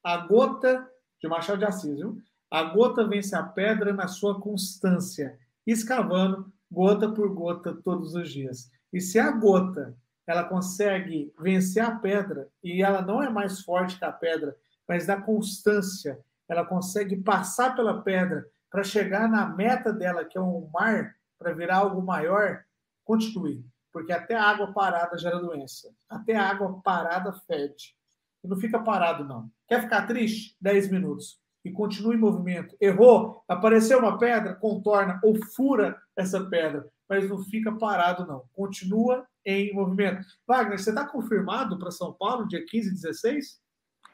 A 0.03 0.17
gota, 0.17 0.89
de 1.21 1.29
Machado 1.29 1.59
de 1.59 1.67
Assis, 1.67 1.95
viu? 1.95 2.17
A 2.51 2.63
gota 2.65 3.07
vence 3.07 3.37
a 3.37 3.43
pedra 3.43 3.93
na 3.93 4.09
sua 4.09 4.41
constância, 4.41 5.39
escavando 5.67 6.51
gota 6.71 7.13
por 7.13 7.29
gota 7.35 7.75
todos 7.75 8.15
os 8.15 8.33
dias. 8.33 8.71
E 8.91 9.03
se 9.03 9.19
a 9.19 9.31
gota 9.31 9.95
ela 10.27 10.45
consegue 10.45 11.31
vencer 11.39 11.85
a 11.85 11.97
pedra 11.97 12.49
e 12.65 12.83
ela 12.83 13.03
não 13.03 13.23
é 13.23 13.29
mais 13.29 13.61
forte 13.61 13.99
que 13.99 14.05
a 14.05 14.13
pedra, 14.13 14.57
mas 14.89 15.07
na 15.07 15.21
constância 15.21 16.19
ela 16.49 16.65
consegue 16.65 17.17
passar 17.17 17.77
pela 17.77 18.03
pedra 18.03 18.47
para 18.71 18.83
chegar 18.83 19.29
na 19.29 19.47
meta 19.47 19.93
dela, 19.93 20.25
que 20.25 20.39
é 20.39 20.41
um 20.41 20.71
mar, 20.73 21.15
para 21.43 21.53
virar 21.53 21.79
algo 21.79 22.01
maior, 22.01 22.63
continue. 23.05 23.67
Porque 23.93 24.13
até 24.13 24.35
a 24.35 24.45
água 24.45 24.73
parada 24.73 25.19
gera 25.19 25.39
doença. 25.39 25.93
Até 26.09 26.35
a 26.37 26.49
água 26.49 26.81
parada 26.83 27.33
fede. 27.47 27.95
E 28.43 28.49
não 28.49 28.57
fica 28.57 28.79
parado, 28.79 29.25
não. 29.25 29.51
Quer 29.69 29.83
ficar 29.83 30.07
triste? 30.07 30.57
10 30.61 30.91
minutos. 30.91 31.41
E 31.65 31.71
continue 31.71 32.17
em 32.17 32.21
movimento. 32.21 32.77
Errou? 32.81 33.45
Apareceu 33.47 33.99
uma 33.99 34.19
pedra? 34.19 34.55
Contorna 34.55 35.21
ou 35.23 35.37
fura 35.55 36.01
essa 36.17 36.43
pedra. 36.49 36.89
Mas 37.09 37.29
não 37.29 37.39
fica 37.45 37.71
parado, 37.73 38.27
não. 38.27 38.45
Continua 38.53 39.27
em 39.45 39.75
movimento. 39.75 40.27
Wagner, 40.47 40.79
você 40.79 40.91
está 40.91 41.07
confirmado 41.07 41.79
para 41.79 41.91
São 41.91 42.13
Paulo, 42.13 42.49
dia 42.49 42.65
15 42.65 42.89
e 42.89 42.95
16? 42.95 43.61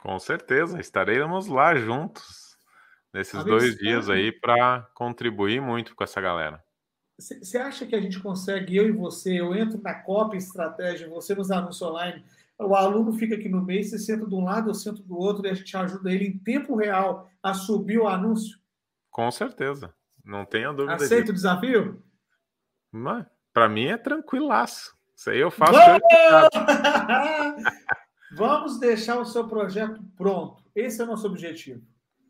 Com 0.01 0.19
certeza. 0.19 0.81
Estaremos 0.81 1.47
lá 1.47 1.75
juntos 1.77 2.59
nesses 3.15 3.43
dois 3.45 3.77
dias 3.77 4.11
aí 4.11 4.33
para 4.33 4.83
contribuir 4.95 5.61
muito 5.61 5.95
com 5.95 6.05
essa 6.05 6.21
galera. 6.21 6.63
Você 7.19 7.59
acha 7.59 7.85
que 7.85 7.97
a 7.97 8.01
gente 8.01 8.21
consegue, 8.21 8.77
eu 8.77 8.89
e 8.89 8.93
você, 8.93 9.41
eu 9.41 9.55
entro 9.55 9.81
na 9.83 9.93
cópia 9.95 10.39
estratégia, 10.39 11.09
você 11.09 11.35
nos 11.35 11.51
anúncios 11.51 11.83
online, 11.83 12.25
o 12.57 12.77
aluno 12.77 13.13
fica 13.13 13.35
aqui 13.35 13.49
no 13.49 13.61
meio, 13.61 13.83
você 13.83 13.99
senta 13.99 14.25
de 14.25 14.35
um 14.35 14.45
lado, 14.45 14.71
eu 14.71 14.75
sento 14.75 15.03
do 15.03 15.17
outro, 15.17 15.45
e 15.45 15.51
a 15.51 15.55
gente 15.55 15.77
ajuda 15.77 16.13
ele 16.13 16.27
em 16.27 16.39
tempo 16.39 16.77
real 16.77 17.29
a 17.43 17.55
subir 17.55 17.99
o 17.99 18.07
anúncio? 18.07 18.59
Com 19.11 19.31
certeza. 19.33 19.93
Não 20.25 20.45
tenha 20.45 20.73
dúvida 20.73 20.95
Aceita 20.95 21.33
disso. 21.33 21.33
o 21.33 21.35
desafio? 21.35 22.03
Para 23.53 23.69
mim 23.69 23.87
é 23.87 23.97
tranquilaço. 23.97 24.97
Isso 25.17 25.31
aí 25.31 25.41
eu 25.41 25.51
faço. 25.51 25.73
Vamos! 25.73 27.63
Vamos 28.37 28.79
deixar 28.79 29.19
o 29.19 29.25
seu 29.25 29.49
projeto 29.49 30.01
pronto. 30.17 30.63
Esse 30.75 31.01
é 31.01 31.05
o 31.05 31.07
nosso 31.07 31.27
objetivo. 31.27 31.83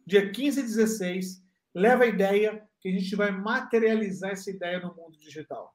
Dia 0.07 0.31
15 0.31 0.61
e 0.61 0.63
16, 0.63 1.45
leva 1.79 2.05
a 2.05 2.07
ideia, 2.09 2.63
que 2.81 2.89
a 2.89 2.93
gente 2.93 3.15
vai 3.15 3.31
materializar 3.31 4.33
essa 4.33 4.51
ideia 4.51 4.81
no 4.81 4.95
mundo 4.95 5.17
digital. 5.19 5.73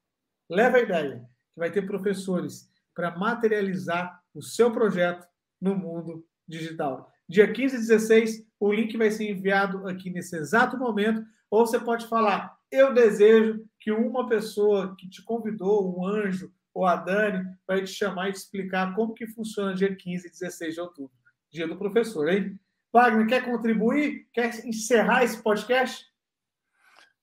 Leva 0.50 0.78
a 0.78 0.82
ideia 0.82 1.26
que 1.52 1.60
vai 1.60 1.72
ter 1.72 1.88
professores 1.88 2.70
para 2.94 3.18
materializar 3.18 4.22
o 4.34 4.42
seu 4.42 4.72
projeto 4.72 5.26
no 5.62 5.76
mundo 5.76 6.26
digital. 6.48 7.10
Dia 7.28 7.52
15 7.52 7.76
e 7.76 7.80
16, 7.80 8.48
o 8.60 8.72
link 8.72 8.98
vai 8.98 9.10
ser 9.12 9.30
enviado 9.30 9.88
aqui 9.88 10.10
nesse 10.10 10.36
exato 10.36 10.78
momento, 10.78 11.24
ou 11.50 11.66
você 11.66 11.80
pode 11.80 12.06
falar: 12.08 12.58
eu 12.70 12.94
desejo 12.94 13.66
que 13.80 13.92
uma 13.92 14.28
pessoa 14.28 14.96
que 14.98 15.10
te 15.10 15.24
convidou, 15.24 15.98
um 15.98 16.06
anjo 16.06 16.52
ou 16.74 16.86
a 16.86 16.96
Dani, 16.96 17.46
vai 17.66 17.84
te 17.84 17.92
chamar 17.92 18.30
e 18.30 18.34
te 18.34 18.40
explicar 18.40 18.94
como 18.94 19.14
que 19.14 19.28
funciona 19.28 19.74
dia 19.74 19.96
15 19.96 20.28
e 20.28 20.32
16 20.32 20.74
de 20.74 20.82
outubro, 20.82 21.16
dia 21.50 21.68
do 21.68 21.78
professor, 21.78 22.28
hein? 22.28 22.60
Wagner, 22.94 23.26
quer 23.26 23.44
contribuir? 23.44 24.30
Quer 24.32 24.54
encerrar 24.68 25.24
esse 25.24 25.42
podcast? 25.42 26.06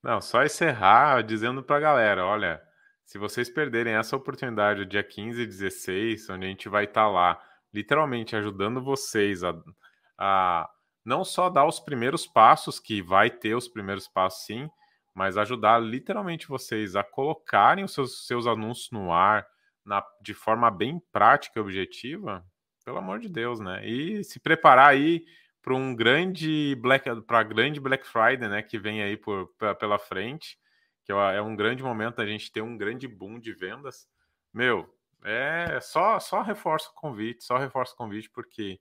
Não, 0.02 0.20
só 0.20 0.42
encerrar 0.42 1.22
dizendo 1.22 1.62
para 1.62 1.76
a 1.76 1.80
galera: 1.80 2.26
olha, 2.26 2.60
se 3.04 3.18
vocês 3.18 3.48
perderem 3.48 3.94
essa 3.94 4.16
oportunidade, 4.16 4.84
dia 4.84 5.04
15 5.04 5.40
e 5.40 5.46
16, 5.46 6.28
onde 6.30 6.46
a 6.46 6.48
gente 6.48 6.68
vai 6.68 6.84
estar 6.84 7.04
tá 7.04 7.08
lá, 7.08 7.40
literalmente 7.72 8.34
ajudando 8.34 8.82
vocês 8.82 9.44
a, 9.44 9.54
a 10.18 10.68
não 11.04 11.24
só 11.24 11.48
dar 11.48 11.64
os 11.66 11.78
primeiros 11.78 12.26
passos, 12.26 12.80
que 12.80 13.00
vai 13.00 13.30
ter 13.30 13.54
os 13.54 13.68
primeiros 13.68 14.08
passos 14.08 14.44
sim, 14.46 14.68
mas 15.14 15.36
ajudar 15.36 15.80
literalmente 15.80 16.48
vocês 16.48 16.96
a 16.96 17.04
colocarem 17.04 17.84
os 17.84 17.94
seus, 17.94 18.26
seus 18.26 18.44
anúncios 18.44 18.90
no 18.90 19.12
ar 19.12 19.46
na, 19.84 20.04
de 20.20 20.34
forma 20.34 20.68
bem 20.68 21.00
prática 21.12 21.60
e 21.60 21.62
objetiva, 21.62 22.44
pelo 22.84 22.98
amor 22.98 23.20
de 23.20 23.28
Deus, 23.28 23.60
né? 23.60 23.86
E 23.86 24.24
se 24.24 24.40
preparar 24.40 24.88
aí 24.88 25.24
para 25.62 25.74
um 25.74 25.94
grande 25.94 26.74
Black 26.76 27.08
para 27.22 27.42
grande 27.42 27.80
Black 27.80 28.06
Friday, 28.06 28.48
né, 28.48 28.62
que 28.62 28.78
vem 28.78 29.02
aí 29.02 29.16
por, 29.16 29.48
pela 29.78 29.98
frente, 29.98 30.58
que 31.04 31.12
é, 31.12 31.42
um 31.42 31.54
grande 31.54 31.82
momento 31.82 32.20
a 32.20 32.26
gente 32.26 32.50
ter 32.50 32.62
um 32.62 32.76
grande 32.76 33.06
boom 33.06 33.38
de 33.38 33.52
vendas. 33.52 34.08
Meu, 34.52 34.88
é 35.22 35.78
só 35.80 36.18
só 36.18 36.42
reforço 36.42 36.90
o 36.90 36.94
convite, 36.94 37.44
só 37.44 37.58
reforço 37.58 37.94
o 37.94 37.96
convite 37.96 38.30
porque 38.30 38.80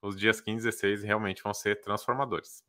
os 0.00 0.16
dias 0.16 0.40
15 0.40 0.66
e 0.66 0.70
16 0.70 1.02
realmente 1.02 1.42
vão 1.42 1.54
ser 1.54 1.80
transformadores. 1.80 2.64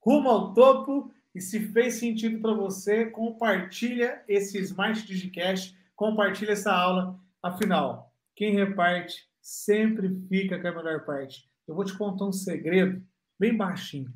Rumo 0.00 0.28
ao 0.28 0.54
topo 0.54 1.12
e 1.34 1.40
se 1.40 1.60
fez 1.68 1.94
sentido 1.96 2.40
para 2.40 2.54
você, 2.54 3.06
compartilha 3.06 4.22
esse 4.26 4.58
Smart 4.58 5.06
Digicast, 5.06 5.76
compartilha 5.94 6.52
essa 6.52 6.72
aula. 6.72 7.18
Afinal, 7.42 8.12
quem 8.34 8.54
reparte 8.54 9.28
sempre 9.42 10.08
fica 10.28 10.58
com 10.58 10.68
a 10.68 10.72
melhor 10.72 11.04
parte. 11.04 11.46
Eu 11.66 11.74
vou 11.74 11.84
te 11.84 11.96
contar 11.96 12.26
um 12.26 12.32
segredo 12.32 13.04
bem 13.38 13.56
baixinho. 13.56 14.12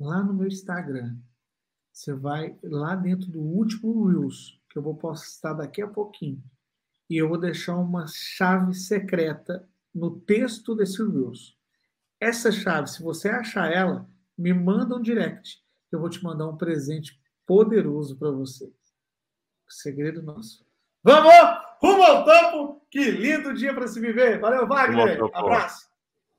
Lá 0.00 0.22
no 0.22 0.32
meu 0.32 0.46
Instagram, 0.46 1.16
você 1.92 2.14
vai 2.14 2.56
lá 2.62 2.94
dentro 2.94 3.30
do 3.30 3.40
último 3.40 4.06
Reels, 4.06 4.60
que 4.70 4.78
eu 4.78 4.82
vou 4.82 4.96
postar 4.96 5.54
daqui 5.54 5.82
a 5.82 5.88
pouquinho, 5.88 6.42
e 7.10 7.16
eu 7.16 7.28
vou 7.28 7.38
deixar 7.38 7.76
uma 7.76 8.06
chave 8.06 8.74
secreta 8.74 9.68
no 9.94 10.20
texto 10.20 10.74
desse 10.74 11.02
Reels. 11.02 11.56
Essa 12.20 12.52
chave, 12.52 12.88
se 12.88 13.02
você 13.02 13.28
achar 13.28 13.72
ela, 13.72 14.08
me 14.36 14.52
manda 14.52 14.96
um 14.96 15.02
direct. 15.02 15.62
Eu 15.90 16.00
vou 16.00 16.08
te 16.08 16.22
mandar 16.22 16.48
um 16.48 16.56
presente 16.56 17.20
poderoso 17.46 18.16
para 18.16 18.30
você. 18.30 18.72
Segredo 19.68 20.22
nosso. 20.22 20.64
Vamos! 21.02 21.32
Rumo 21.80 22.02
ao 22.02 22.24
topo! 22.24 22.86
Que 22.90 23.10
lindo 23.10 23.54
dia 23.54 23.74
para 23.74 23.86
se 23.86 24.00
viver! 24.00 24.40
Valeu, 24.40 24.66
Wagner! 24.66 25.18
Abraço! 25.34 25.88